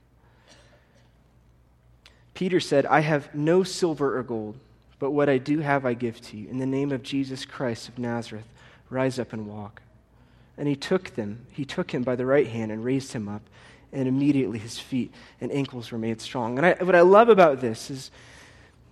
Peter 2.34 2.60
said, 2.60 2.84
I 2.86 3.00
have 3.00 3.34
no 3.34 3.62
silver 3.62 4.18
or 4.18 4.22
gold, 4.22 4.58
but 4.98 5.10
what 5.10 5.28
I 5.28 5.38
do 5.38 5.60
have 5.60 5.86
I 5.86 5.94
give 5.94 6.20
to 6.22 6.36
you. 6.36 6.48
In 6.48 6.58
the 6.58 6.66
name 6.66 6.92
of 6.92 7.02
Jesus 7.02 7.44
Christ 7.44 7.88
of 7.88 7.98
Nazareth, 7.98 8.46
rise 8.90 9.18
up 9.18 9.32
and 9.32 9.46
walk. 9.46 9.80
And 10.58 10.66
he 10.66 10.76
took 10.76 11.14
them, 11.14 11.46
he 11.50 11.64
took 11.64 11.90
him 11.90 12.02
by 12.02 12.16
the 12.16 12.26
right 12.26 12.46
hand 12.46 12.72
and 12.72 12.84
raised 12.84 13.12
him 13.12 13.28
up, 13.28 13.42
and 13.92 14.08
immediately 14.08 14.58
his 14.58 14.78
feet 14.78 15.12
and 15.40 15.52
ankles 15.52 15.90
were 15.90 15.98
made 15.98 16.20
strong. 16.20 16.58
And 16.58 16.66
I, 16.66 16.72
what 16.82 16.94
I 16.94 17.02
love 17.02 17.28
about 17.28 17.60
this 17.60 17.90
is, 17.90 18.10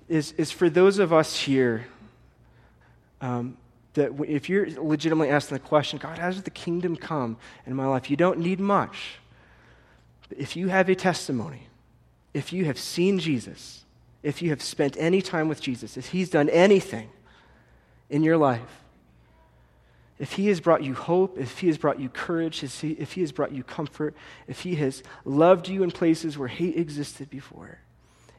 is, 0.08 0.32
is 0.32 0.50
for 0.50 0.68
those 0.68 0.98
of 0.98 1.12
us 1.12 1.38
here 1.38 1.86
um, 3.20 3.56
that 3.94 4.12
if 4.26 4.48
you're 4.48 4.68
legitimately 4.70 5.30
asking 5.30 5.56
the 5.56 5.60
question, 5.60 5.98
God, 5.98 6.18
how 6.18 6.30
does 6.30 6.42
the 6.42 6.50
kingdom 6.50 6.96
come 6.96 7.36
in 7.66 7.74
my 7.74 7.86
life? 7.86 8.10
You 8.10 8.16
don't 8.16 8.40
need 8.40 8.60
much. 8.60 9.18
But 10.28 10.38
if 10.38 10.56
you 10.56 10.68
have 10.68 10.88
a 10.88 10.94
testimony, 10.94 11.68
if 12.34 12.52
you 12.52 12.64
have 12.66 12.78
seen 12.78 13.18
Jesus, 13.18 13.84
if 14.22 14.42
you 14.42 14.50
have 14.50 14.62
spent 14.62 14.96
any 14.98 15.22
time 15.22 15.48
with 15.48 15.60
Jesus, 15.60 15.96
if 15.96 16.08
he's 16.08 16.28
done 16.28 16.48
anything 16.48 17.08
in 18.10 18.22
your 18.22 18.36
life, 18.36 18.83
if 20.18 20.32
he 20.32 20.46
has 20.48 20.60
brought 20.60 20.82
you 20.82 20.94
hope, 20.94 21.38
if 21.38 21.58
he 21.58 21.66
has 21.66 21.78
brought 21.78 21.98
you 21.98 22.08
courage, 22.08 22.62
if 22.62 22.80
he, 22.80 23.20
has 23.20 23.32
brought 23.32 23.52
you 23.52 23.64
comfort, 23.64 24.14
if 24.46 24.60
he 24.60 24.76
has 24.76 25.02
loved 25.24 25.68
you 25.68 25.82
in 25.82 25.90
places 25.90 26.38
where 26.38 26.48
hate 26.48 26.76
existed 26.76 27.30
before, 27.30 27.80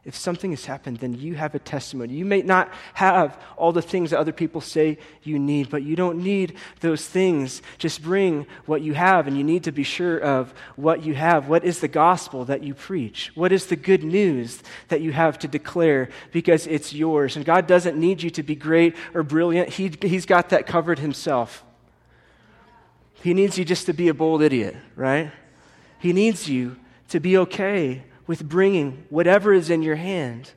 if 0.06 0.16
something 0.16 0.52
has 0.52 0.66
happened, 0.66 0.98
then 0.98 1.16
you 1.16 1.34
have 1.34 1.56
a 1.56 1.60
testimony. 1.60 2.14
You 2.14 2.26
may 2.26 2.44
not 2.44 2.72
have 2.94 3.42
all 3.58 3.72
the 3.72 3.82
things 3.82 4.12
that 4.12 4.20
other 4.20 4.32
people 4.32 4.62
say 4.62 5.00
you 5.24 5.40
need, 5.40 5.72
but 5.72 5.82
you 5.82 5.96
don't 5.96 6.24
need 6.24 6.58
those 6.82 7.08
things. 7.08 7.64
Just 7.80 8.04
bring 8.04 8.46
what 8.68 8.84
you 8.84 8.94
have, 8.94 9.26
and 9.26 9.36
you 9.36 9.44
need 9.44 9.64
to 9.64 9.72
be 9.72 9.82
sure 9.82 10.20
of 10.20 10.54
what 10.76 11.04
you 11.04 11.16
have. 11.16 11.48
What 11.48 11.64
is 11.64 11.80
the 11.80 11.88
gospel 11.88 12.46
that 12.46 12.62
you 12.62 12.76
preach? 12.76 13.32
What 13.34 13.52
is 13.52 13.66
the 13.66 13.76
good 13.76 14.04
news 14.04 14.62
that 14.90 15.02
you 15.02 15.12
have 15.12 15.40
to 15.40 15.48
declare 15.48 16.10
because 16.32 16.68
it's 16.68 16.94
yours? 16.94 17.36
And 17.36 17.44
God 17.44 17.66
doesn't 17.66 17.98
need 17.98 18.22
you 18.22 18.30
to 18.30 18.44
be 18.44 18.54
great 18.56 18.96
or 19.16 19.24
brilliant, 19.24 19.70
he, 19.70 19.92
He's 20.04 20.28
got 20.28 20.50
that 20.50 20.68
covered 20.68 21.00
Himself. 21.00 21.64
He 23.24 23.34
needs 23.34 23.58
you 23.58 23.66
just 23.66 23.88
to 23.88 23.94
be 23.94 24.08
a 24.08 24.14
bold 24.14 24.44
idiot, 24.44 24.76
right? 24.96 25.32
He 25.98 26.14
needs 26.14 26.48
you 26.48 26.76
to 27.10 27.20
be 27.20 27.38
okay 27.38 28.04
with 28.28 28.48
bringing 28.48 29.06
whatever 29.10 29.54
is 29.54 29.70
in 29.70 29.82
your 29.82 29.96
hand, 29.96 30.52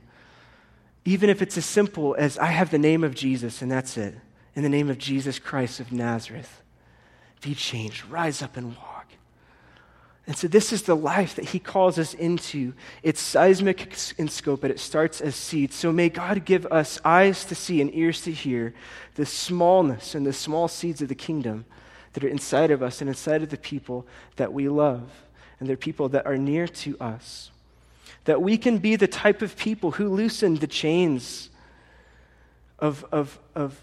even 1.04 1.30
if 1.30 1.42
it's 1.42 1.56
as 1.56 1.66
simple 1.66 2.14
as 2.18 2.38
I 2.38 2.46
have 2.46 2.70
the 2.70 2.78
name 2.78 3.04
of 3.04 3.14
Jesus 3.14 3.62
and 3.62 3.70
that's 3.70 3.96
it. 3.96 4.14
In 4.54 4.62
the 4.62 4.68
name 4.68 4.90
of 4.90 4.98
Jesus 4.98 5.38
Christ 5.38 5.78
of 5.78 5.92
Nazareth, 5.92 6.62
be 7.40 7.54
changed, 7.54 8.04
rise 8.06 8.42
up 8.42 8.56
and 8.56 8.76
walk. 8.76 9.06
And 10.26 10.36
so, 10.36 10.46
this 10.46 10.72
is 10.72 10.82
the 10.82 10.96
life 10.96 11.36
that 11.36 11.46
He 11.46 11.58
calls 11.58 11.98
us 11.98 12.12
into. 12.12 12.74
It's 13.02 13.20
seismic 13.20 13.96
in 14.18 14.28
scope, 14.28 14.60
but 14.60 14.70
it 14.70 14.80
starts 14.80 15.22
as 15.22 15.34
seeds. 15.34 15.74
So, 15.74 15.90
may 15.90 16.10
God 16.10 16.44
give 16.44 16.66
us 16.66 17.00
eyes 17.02 17.46
to 17.46 17.54
see 17.54 17.80
and 17.80 17.94
ears 17.94 18.20
to 18.22 18.32
hear 18.32 18.74
the 19.14 19.24
smallness 19.24 20.14
and 20.14 20.26
the 20.26 20.34
small 20.34 20.68
seeds 20.68 21.00
of 21.00 21.08
the 21.08 21.14
kingdom 21.14 21.64
that 22.12 22.24
are 22.24 22.28
inside 22.28 22.70
of 22.70 22.82
us 22.82 23.00
and 23.00 23.08
inside 23.08 23.42
of 23.42 23.48
the 23.48 23.56
people 23.56 24.06
that 24.36 24.52
we 24.52 24.68
love 24.68 25.08
and 25.60 25.68
they're 25.68 25.76
people 25.76 26.08
that 26.10 26.26
are 26.26 26.36
near 26.36 26.68
to 26.68 26.96
us 26.98 27.50
that 28.28 28.42
we 28.42 28.58
can 28.58 28.76
be 28.76 28.94
the 28.94 29.08
type 29.08 29.40
of 29.40 29.56
people 29.56 29.92
who 29.92 30.06
loosen 30.06 30.56
the 30.56 30.66
chains 30.66 31.48
of, 32.78 33.02
of, 33.10 33.38
of 33.54 33.82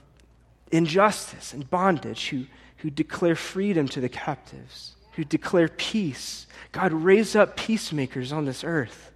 injustice 0.72 1.52
and 1.52 1.68
bondage, 1.68 2.30
who, 2.30 2.46
who 2.78 2.92
declare 2.92 3.36
freedom 3.36 3.88
to 3.88 4.00
the 4.00 4.08
captives, 4.08 4.98
who 5.14 5.24
declare 5.24 5.68
peace. 5.68 6.46
God, 6.72 6.94
raise 6.94 7.36
up 7.36 7.58
peacemakers 7.58 8.32
on 8.32 8.46
this 8.46 8.64
earth. 8.64 9.12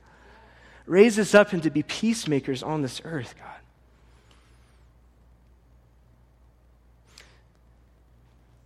Raise 0.87 1.19
us 1.19 1.35
up 1.35 1.53
and 1.53 1.61
to 1.61 1.69
be 1.69 1.83
peacemakers 1.83 2.63
on 2.63 2.81
this 2.81 2.99
earth, 3.05 3.35
God. 3.37 3.45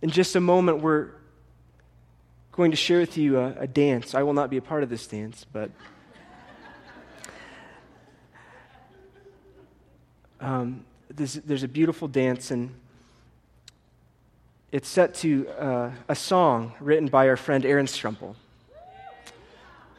In 0.00 0.08
just 0.08 0.34
a 0.34 0.40
moment, 0.40 0.80
we're 0.80 1.10
going 2.52 2.70
to 2.70 2.76
share 2.78 3.00
with 3.00 3.18
you 3.18 3.38
a, 3.38 3.54
a 3.58 3.66
dance. 3.66 4.14
I 4.14 4.22
will 4.22 4.32
not 4.32 4.48
be 4.48 4.56
a 4.56 4.62
part 4.62 4.82
of 4.82 4.88
this 4.88 5.06
dance, 5.06 5.44
but. 5.52 5.70
Um, 10.44 10.84
there's, 11.08 11.34
there's, 11.34 11.62
a 11.62 11.68
beautiful 11.68 12.06
dance, 12.06 12.50
and 12.50 12.74
it's 14.72 14.86
set 14.86 15.14
to 15.14 15.48
uh, 15.58 15.90
a 16.06 16.14
song 16.14 16.74
written 16.80 17.08
by 17.08 17.28
our 17.28 17.36
friend 17.38 17.64
Aaron 17.64 17.86
Strumpel. 17.86 18.34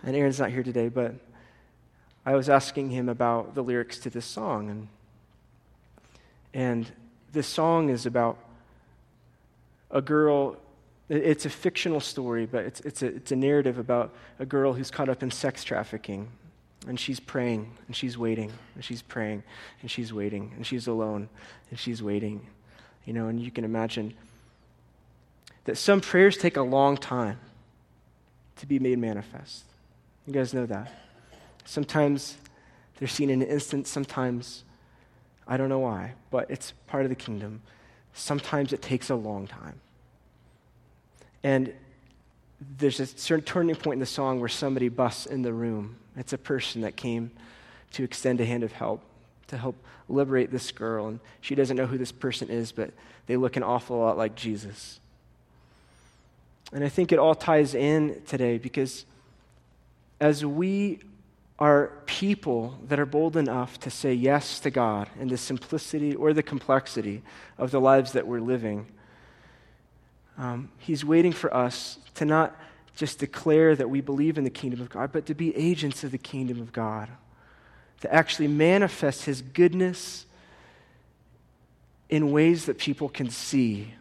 And 0.03 0.15
Aaron's 0.15 0.39
not 0.39 0.51
here 0.51 0.61
today, 0.61 0.87
but 0.87 1.15
I 2.27 2.35
was 2.35 2.47
asking 2.47 2.91
him 2.91 3.09
about 3.09 3.55
the 3.55 3.63
lyrics 3.63 3.97
to 3.99 4.11
this 4.11 4.25
song. 4.25 4.69
And, 4.69 4.87
and 6.53 6.91
this 7.33 7.47
song 7.47 7.89
is 7.89 8.05
about 8.05 8.37
a 9.89 10.01
girl. 10.01 10.57
It's 11.09 11.47
a 11.47 11.49
fictional 11.49 11.99
story, 11.99 12.45
but 12.45 12.65
it's, 12.65 12.81
it's, 12.81 13.01
a, 13.01 13.07
it's 13.07 13.31
a 13.31 13.35
narrative 13.35 13.79
about 13.79 14.13
a 14.37 14.45
girl 14.45 14.73
who's 14.73 14.91
caught 14.91 15.09
up 15.09 15.23
in 15.23 15.31
sex 15.31 15.63
trafficking 15.63 16.27
and 16.87 16.99
she's 16.99 17.19
praying 17.19 17.71
and 17.87 17.95
she's 17.95 18.17
waiting 18.17 18.51
and 18.75 18.83
she's 18.83 19.01
praying 19.01 19.43
and 19.81 19.89
she's 19.89 20.13
waiting 20.13 20.51
and 20.55 20.65
she's 20.65 20.87
alone 20.87 21.29
and 21.69 21.79
she's 21.79 22.01
waiting. 22.01 22.45
You 23.05 23.13
know, 23.13 23.27
and 23.27 23.39
you 23.39 23.51
can 23.51 23.63
imagine 23.63 24.13
that 25.65 25.77
some 25.77 26.01
prayers 26.01 26.37
take 26.37 26.57
a 26.57 26.61
long 26.61 26.97
time 26.97 27.39
to 28.57 28.65
be 28.65 28.79
made 28.79 28.97
manifest. 28.99 29.65
You 30.25 30.33
guys 30.33 30.53
know 30.53 30.65
that. 30.65 30.91
Sometimes 31.65 32.37
they're 32.97 33.07
seen 33.07 33.29
in 33.29 33.41
an 33.41 33.47
instant, 33.47 33.87
sometimes 33.87 34.63
I 35.47 35.57
don't 35.57 35.69
know 35.69 35.79
why, 35.79 36.13
but 36.31 36.49
it's 36.49 36.71
part 36.87 37.03
of 37.03 37.09
the 37.09 37.15
kingdom. 37.15 37.61
Sometimes 38.13 38.73
it 38.73 38.81
takes 38.81 39.09
a 39.09 39.15
long 39.15 39.45
time. 39.47 39.81
And 41.43 41.73
there's 42.77 42.99
a 42.99 43.05
certain 43.05 43.43
turning 43.43 43.75
point 43.75 43.95
in 43.95 43.99
the 43.99 44.05
song 44.05 44.39
where 44.39 44.49
somebody 44.49 44.89
busts 44.89 45.25
in 45.25 45.41
the 45.41 45.53
room 45.53 45.97
it's 46.17 46.33
a 46.33 46.37
person 46.37 46.81
that 46.81 46.95
came 46.95 47.31
to 47.93 48.03
extend 48.03 48.39
a 48.41 48.45
hand 48.45 48.63
of 48.63 48.71
help, 48.71 49.01
to 49.47 49.57
help 49.57 49.75
liberate 50.07 50.51
this 50.51 50.71
girl. 50.71 51.07
And 51.07 51.19
she 51.41 51.55
doesn't 51.55 51.75
know 51.75 51.85
who 51.85 51.97
this 51.97 52.11
person 52.11 52.49
is, 52.49 52.71
but 52.71 52.91
they 53.27 53.37
look 53.37 53.55
an 53.55 53.63
awful 53.63 53.97
lot 53.97 54.17
like 54.17 54.35
Jesus. 54.35 54.99
And 56.71 56.83
I 56.83 56.89
think 56.89 57.11
it 57.11 57.19
all 57.19 57.35
ties 57.35 57.75
in 57.75 58.21
today 58.27 58.57
because 58.57 59.05
as 60.19 60.45
we 60.45 60.99
are 61.57 61.91
people 62.05 62.77
that 62.87 62.99
are 62.99 63.05
bold 63.05 63.37
enough 63.37 63.79
to 63.79 63.89
say 63.89 64.13
yes 64.13 64.59
to 64.59 64.69
God 64.69 65.09
in 65.19 65.29
the 65.29 65.37
simplicity 65.37 66.13
or 66.15 66.33
the 66.33 66.43
complexity 66.43 67.21
of 67.57 67.71
the 67.71 67.79
lives 67.79 68.11
that 68.11 68.27
we're 68.27 68.41
living, 68.41 68.87
um, 70.37 70.69
He's 70.77 71.05
waiting 71.05 71.31
for 71.31 71.53
us 71.53 71.97
to 72.15 72.25
not 72.25 72.55
just 72.95 73.19
declare 73.19 73.75
that 73.75 73.89
we 73.89 74.01
believe 74.01 74.37
in 74.37 74.43
the 74.43 74.49
kingdom 74.49 74.81
of 74.81 74.89
God, 74.89 75.11
but 75.11 75.25
to 75.25 75.33
be 75.33 75.55
agents 75.55 76.03
of 76.03 76.11
the 76.11 76.17
kingdom 76.17 76.61
of 76.61 76.71
God, 76.71 77.09
to 78.01 78.13
actually 78.13 78.47
manifest 78.47 79.25
his 79.25 79.41
goodness 79.41 80.25
in 82.09 82.31
ways 82.31 82.65
that 82.65 82.77
people 82.77 83.09
can 83.09 83.29
see, 83.29 83.93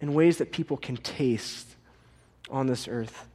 in 0.00 0.14
ways 0.14 0.38
that 0.38 0.52
people 0.52 0.76
can 0.76 0.96
taste 0.96 1.74
on 2.50 2.66
this 2.66 2.86
earth. 2.86 3.26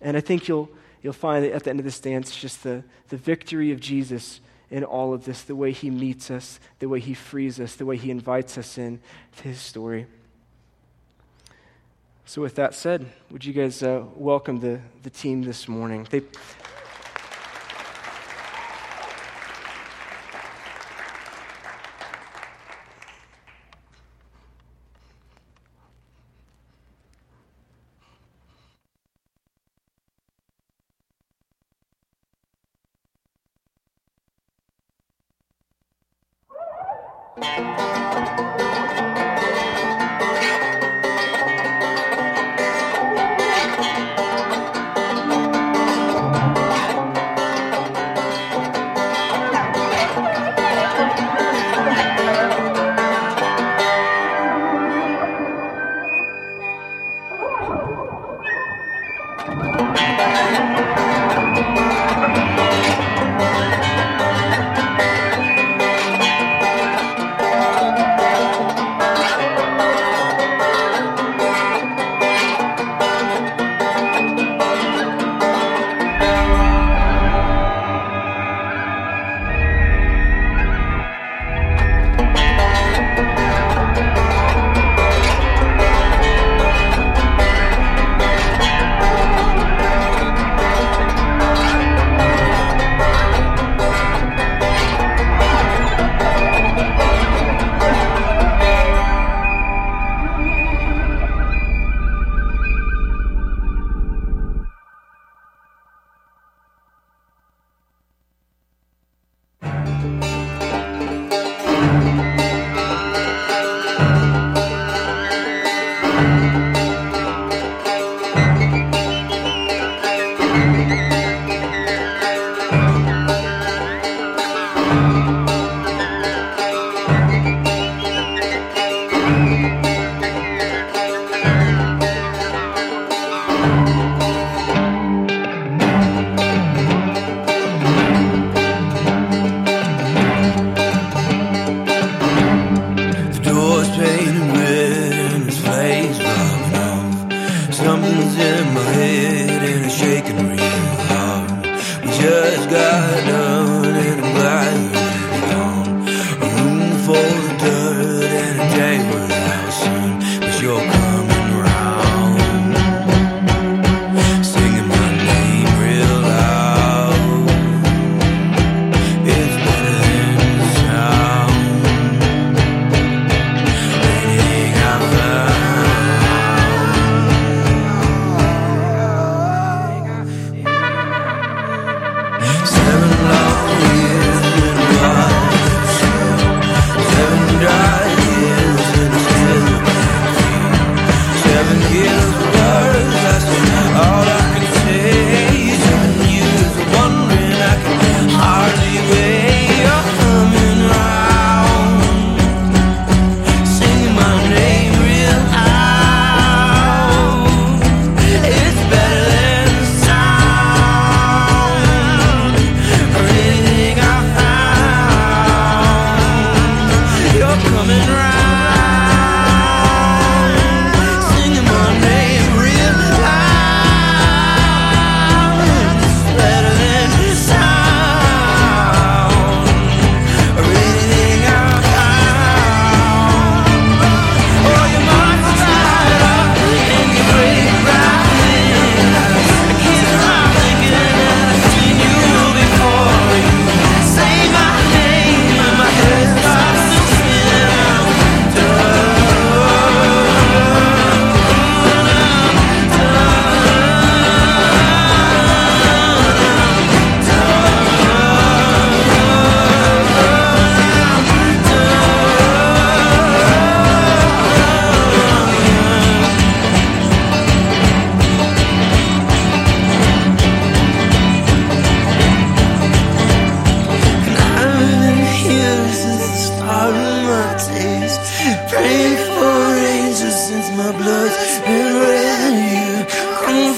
And 0.00 0.16
I 0.16 0.20
think 0.20 0.48
you'll, 0.48 0.68
you'll 1.02 1.12
find 1.12 1.44
that 1.44 1.52
at 1.52 1.64
the 1.64 1.70
end 1.70 1.80
of 1.80 1.84
this 1.84 2.00
dance, 2.00 2.36
just 2.36 2.62
the, 2.62 2.84
the 3.08 3.16
victory 3.16 3.72
of 3.72 3.80
Jesus 3.80 4.40
in 4.70 4.84
all 4.84 5.12
of 5.12 5.24
this, 5.24 5.42
the 5.42 5.56
way 5.56 5.72
he 5.72 5.90
meets 5.90 6.30
us, 6.30 6.58
the 6.78 6.88
way 6.88 7.00
he 7.00 7.14
frees 7.14 7.60
us, 7.60 7.74
the 7.74 7.86
way 7.86 7.96
he 7.96 8.10
invites 8.10 8.56
us 8.56 8.78
in 8.78 9.00
to 9.36 9.42
his 9.44 9.60
story. 9.60 10.06
So, 12.24 12.40
with 12.40 12.54
that 12.54 12.74
said, 12.74 13.06
would 13.30 13.44
you 13.44 13.52
guys 13.52 13.82
uh, 13.82 14.04
welcome 14.14 14.60
the, 14.60 14.80
the 15.02 15.10
team 15.10 15.42
this 15.42 15.68
morning? 15.68 16.06
They, 16.10 16.22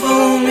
Oh. 0.07 0.44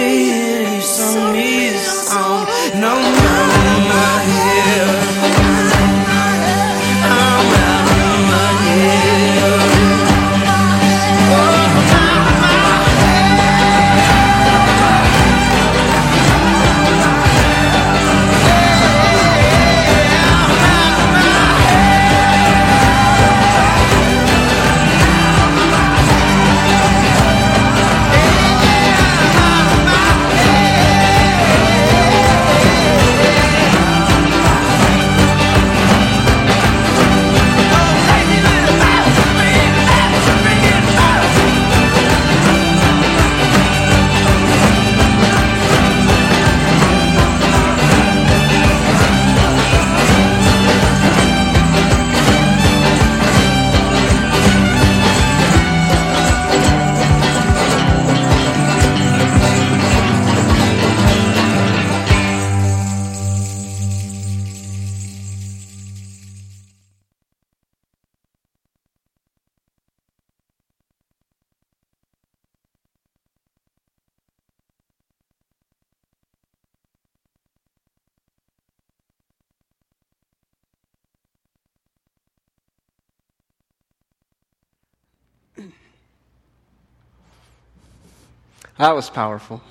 That 88.78 88.96
was 88.96 89.10
powerful. 89.10 89.62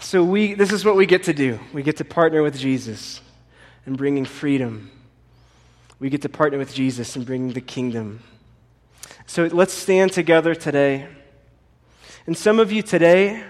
So 0.00 0.22
we 0.22 0.54
this 0.54 0.72
is 0.72 0.84
what 0.84 0.96
we 0.96 1.06
get 1.06 1.24
to 1.24 1.34
do. 1.34 1.58
We 1.72 1.82
get 1.82 1.96
to 1.98 2.04
partner 2.04 2.42
with 2.42 2.56
Jesus 2.56 3.20
in 3.86 3.96
bringing 3.96 4.24
freedom. 4.24 4.90
We 5.98 6.08
get 6.08 6.22
to 6.22 6.28
partner 6.28 6.58
with 6.58 6.72
Jesus 6.72 7.16
in 7.16 7.24
bringing 7.24 7.52
the 7.52 7.60
kingdom. 7.60 8.22
So 9.26 9.46
let's 9.46 9.74
stand 9.74 10.12
together 10.12 10.54
today. 10.54 11.08
And 12.26 12.36
some 12.36 12.60
of 12.60 12.70
you 12.70 12.82
today, 12.82 13.42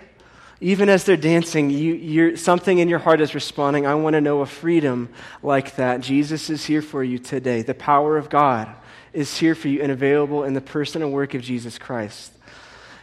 even 0.60 0.88
as 0.88 1.04
they're 1.04 1.16
dancing, 1.16 1.68
you, 1.68 2.36
something 2.36 2.78
in 2.78 2.88
your 2.88 2.98
heart 2.98 3.20
is 3.20 3.34
responding. 3.34 3.86
I 3.86 3.94
want 3.94 4.14
to 4.14 4.20
know 4.20 4.40
a 4.40 4.46
freedom 4.46 5.10
like 5.42 5.76
that. 5.76 6.00
Jesus 6.00 6.48
is 6.48 6.64
here 6.64 6.82
for 6.82 7.04
you 7.04 7.18
today. 7.18 7.62
The 7.62 7.74
power 7.74 8.16
of 8.16 8.30
God 8.30 8.68
is 9.12 9.36
here 9.36 9.54
for 9.54 9.68
you 9.68 9.82
and 9.82 9.92
available 9.92 10.44
in 10.44 10.54
the 10.54 10.60
person 10.60 11.02
and 11.02 11.12
work 11.12 11.34
of 11.34 11.42
Jesus 11.42 11.78
Christ. 11.78 12.32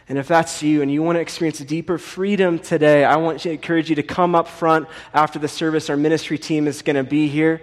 And 0.08 0.18
if 0.18 0.28
that's 0.28 0.62
you 0.62 0.82
and 0.82 0.90
you 0.90 1.02
want 1.02 1.16
to 1.16 1.20
experience 1.20 1.60
a 1.60 1.64
deeper 1.64 1.98
freedom 1.98 2.60
today, 2.60 3.04
I 3.04 3.16
want 3.16 3.40
to 3.40 3.50
encourage 3.50 3.90
you 3.90 3.96
to 3.96 4.04
come 4.04 4.36
up 4.36 4.46
front 4.46 4.88
after 5.12 5.38
the 5.40 5.48
service. 5.48 5.90
Our 5.90 5.96
ministry 5.96 6.38
team 6.38 6.68
is 6.68 6.82
going 6.82 6.96
to 6.96 7.02
be 7.02 7.26
here. 7.26 7.60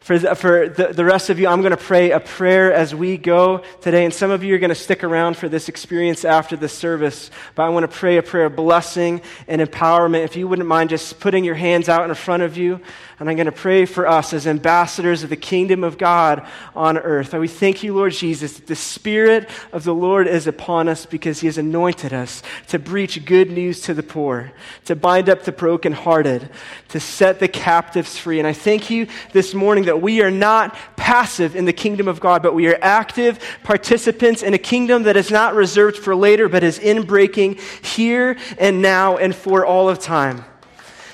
For, 0.00 0.18
the, 0.18 0.34
for 0.34 0.70
the, 0.70 0.94
the 0.94 1.04
rest 1.04 1.28
of 1.28 1.38
you, 1.38 1.46
I'm 1.46 1.60
going 1.60 1.72
to 1.72 1.76
pray 1.76 2.12
a 2.12 2.20
prayer 2.20 2.72
as 2.72 2.94
we 2.94 3.18
go 3.18 3.62
today. 3.82 4.06
And 4.06 4.14
some 4.14 4.30
of 4.30 4.42
you 4.42 4.54
are 4.54 4.58
going 4.58 4.70
to 4.70 4.74
stick 4.74 5.04
around 5.04 5.36
for 5.36 5.46
this 5.46 5.68
experience 5.68 6.24
after 6.24 6.56
the 6.56 6.70
service. 6.70 7.30
But 7.54 7.64
I 7.64 7.68
want 7.68 7.90
to 7.90 7.94
pray 7.94 8.16
a 8.16 8.22
prayer 8.22 8.46
of 8.46 8.56
blessing 8.56 9.20
and 9.46 9.60
empowerment. 9.60 10.24
If 10.24 10.36
you 10.36 10.48
wouldn't 10.48 10.66
mind 10.66 10.88
just 10.88 11.20
putting 11.20 11.44
your 11.44 11.54
hands 11.54 11.90
out 11.90 12.08
in 12.08 12.14
front 12.14 12.42
of 12.42 12.56
you. 12.56 12.80
And 13.20 13.28
I'm 13.28 13.36
going 13.36 13.44
to 13.44 13.52
pray 13.52 13.84
for 13.84 14.08
us 14.08 14.32
as 14.32 14.46
ambassadors 14.46 15.22
of 15.22 15.28
the 15.28 15.36
kingdom 15.36 15.84
of 15.84 15.98
God 15.98 16.46
on 16.74 16.96
earth. 16.96 17.34
And 17.34 17.42
we 17.42 17.48
thank 17.48 17.82
you, 17.82 17.94
Lord 17.94 18.14
Jesus, 18.14 18.54
that 18.54 18.66
the 18.66 18.74
Spirit 18.74 19.46
of 19.72 19.84
the 19.84 19.94
Lord 19.94 20.26
is 20.26 20.46
upon 20.46 20.88
us 20.88 21.04
because 21.04 21.40
He 21.40 21.46
has 21.46 21.58
anointed 21.58 22.14
us 22.14 22.42
to 22.68 22.78
preach 22.78 23.22
good 23.26 23.50
news 23.50 23.82
to 23.82 23.92
the 23.92 24.02
poor, 24.02 24.52
to 24.86 24.96
bind 24.96 25.28
up 25.28 25.42
the 25.42 25.52
brokenhearted, 25.52 26.48
to 26.88 26.98
set 26.98 27.40
the 27.40 27.48
captives 27.48 28.16
free. 28.16 28.38
And 28.38 28.48
I 28.48 28.54
thank 28.54 28.88
you 28.88 29.06
this 29.32 29.52
morning 29.52 29.84
that 29.84 30.00
we 30.00 30.22
are 30.22 30.30
not 30.30 30.74
passive 30.96 31.54
in 31.54 31.66
the 31.66 31.74
kingdom 31.74 32.08
of 32.08 32.20
God, 32.20 32.42
but 32.42 32.54
we 32.54 32.68
are 32.68 32.78
active 32.80 33.38
participants 33.64 34.42
in 34.42 34.54
a 34.54 34.58
kingdom 34.58 35.02
that 35.02 35.18
is 35.18 35.30
not 35.30 35.54
reserved 35.54 35.98
for 35.98 36.16
later, 36.16 36.48
but 36.48 36.64
is 36.64 36.78
inbreaking 36.78 37.60
here 37.84 38.38
and 38.56 38.80
now 38.80 39.18
and 39.18 39.34
for 39.34 39.66
all 39.66 39.90
of 39.90 39.98
time. 39.98 40.42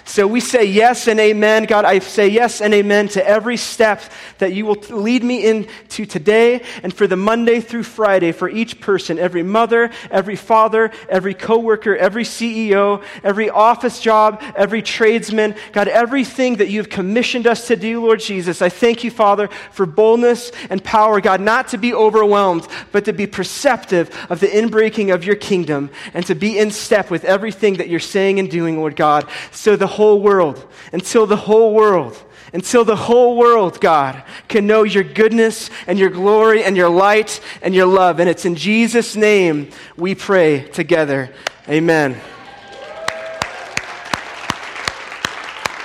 So 0.09 0.25
we 0.29 0.39
say 0.39 0.65
yes 0.65 1.09
and 1.09 1.19
amen. 1.19 1.65
God, 1.65 1.85
I 1.85 1.99
say 1.99 2.29
yes 2.29 2.61
and 2.61 2.73
amen 2.73 3.09
to 3.09 3.29
every 3.29 3.57
step 3.57 4.01
that 4.39 4.53
you 4.53 4.65
will 4.65 4.77
lead 4.89 5.25
me 5.25 5.45
into 5.45 6.07
today 6.07 6.63
and 6.85 6.95
for 6.95 7.09
the 7.09 7.17
Monday 7.17 7.59
through 7.59 7.83
Friday 7.83 8.31
for 8.31 8.49
each 8.49 8.81
person, 8.81 9.19
every 9.19 9.43
mother, 9.43 9.91
every 10.13 10.37
father, 10.37 10.93
every 11.09 11.35
coworker, 11.35 11.97
every 11.97 12.23
CEO, 12.23 13.03
every 13.25 13.51
office 13.51 14.01
job, 14.01 14.41
every 14.55 14.81
tradesman. 14.81 15.57
God, 15.73 15.89
everything 15.89 16.57
that 16.59 16.69
you've 16.69 16.89
commissioned 16.89 17.49
us 17.49 17.67
to 17.67 17.75
do, 17.75 18.01
Lord 18.01 18.21
Jesus. 18.21 18.63
I 18.63 18.69
thank 18.69 19.03
you, 19.03 19.11
Father, 19.11 19.49
for 19.73 19.87
boldness 19.87 20.53
and 20.71 20.83
power, 20.85 21.21
God, 21.21 21.41
not 21.41 21.69
to 21.69 21.79
be 21.79 21.93
overwhelmed, 21.93 22.69
but 22.93 23.07
to 23.07 23.13
be 23.13 23.27
perceptive 23.27 24.17
of 24.31 24.39
the 24.39 24.47
inbreaking 24.47 25.13
of 25.13 25.25
your 25.25 25.37
kingdom 25.37 25.91
and 26.15 26.25
to 26.27 26.37
be 26.37 26.61
in 26.61 26.71
step 26.71 27.11
with 27.11 27.25
everything 27.25 27.75
that 27.75 27.89
you're 27.89 27.99
saying 27.99 28.39
and 28.39 28.49
doing, 28.49 28.79
Lord 28.79 28.95
God. 28.95 29.29
So 29.51 29.75
the 29.75 29.96
whole 29.97 30.21
world, 30.21 30.65
until 30.93 31.27
the 31.27 31.37
whole 31.37 31.75
world, 31.75 32.23
until 32.53 32.85
the 32.85 32.97
whole 32.97 33.37
world, 33.37 33.81
God, 33.81 34.23
can 34.49 34.67
know 34.67 34.83
your 34.83 35.05
goodness 35.05 35.71
and 35.87 35.99
your 35.99 36.11
glory 36.11 36.63
and 36.65 36.77
your 36.77 36.89
light 36.89 37.41
and 37.63 37.75
your 37.75 37.87
love. 37.87 38.21
And 38.21 38.29
it's 38.29 38.45
in 38.45 38.55
Jesus' 38.55 39.17
name 39.17 39.71
we 39.97 40.15
pray 40.15 40.63
together. 40.69 41.31
Amen. 41.69 42.17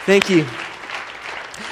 Thank 0.06 0.30
you. 0.30 0.46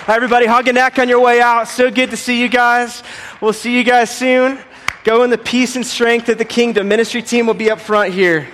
Hi, 0.05 0.15
everybody. 0.15 0.47
Neck 0.71 0.97
on 0.97 1.07
your 1.07 1.19
way 1.19 1.41
out. 1.41 1.67
So 1.67 1.91
good 1.91 2.09
to 2.09 2.17
see 2.17 2.41
you 2.41 2.49
guys. 2.49 3.03
We'll 3.41 3.53
see 3.53 3.77
you 3.77 3.83
guys 3.83 4.09
soon. 4.09 4.59
Go 5.03 5.23
in 5.23 5.29
the 5.29 5.37
peace 5.37 5.75
and 5.75 5.85
strength 5.85 6.29
of 6.29 6.37
the 6.37 6.45
kingdom. 6.45 6.87
Ministry 6.87 7.21
team 7.21 7.47
will 7.47 7.53
be 7.53 7.69
up 7.71 7.79
front 7.79 8.13
here. 8.13 8.47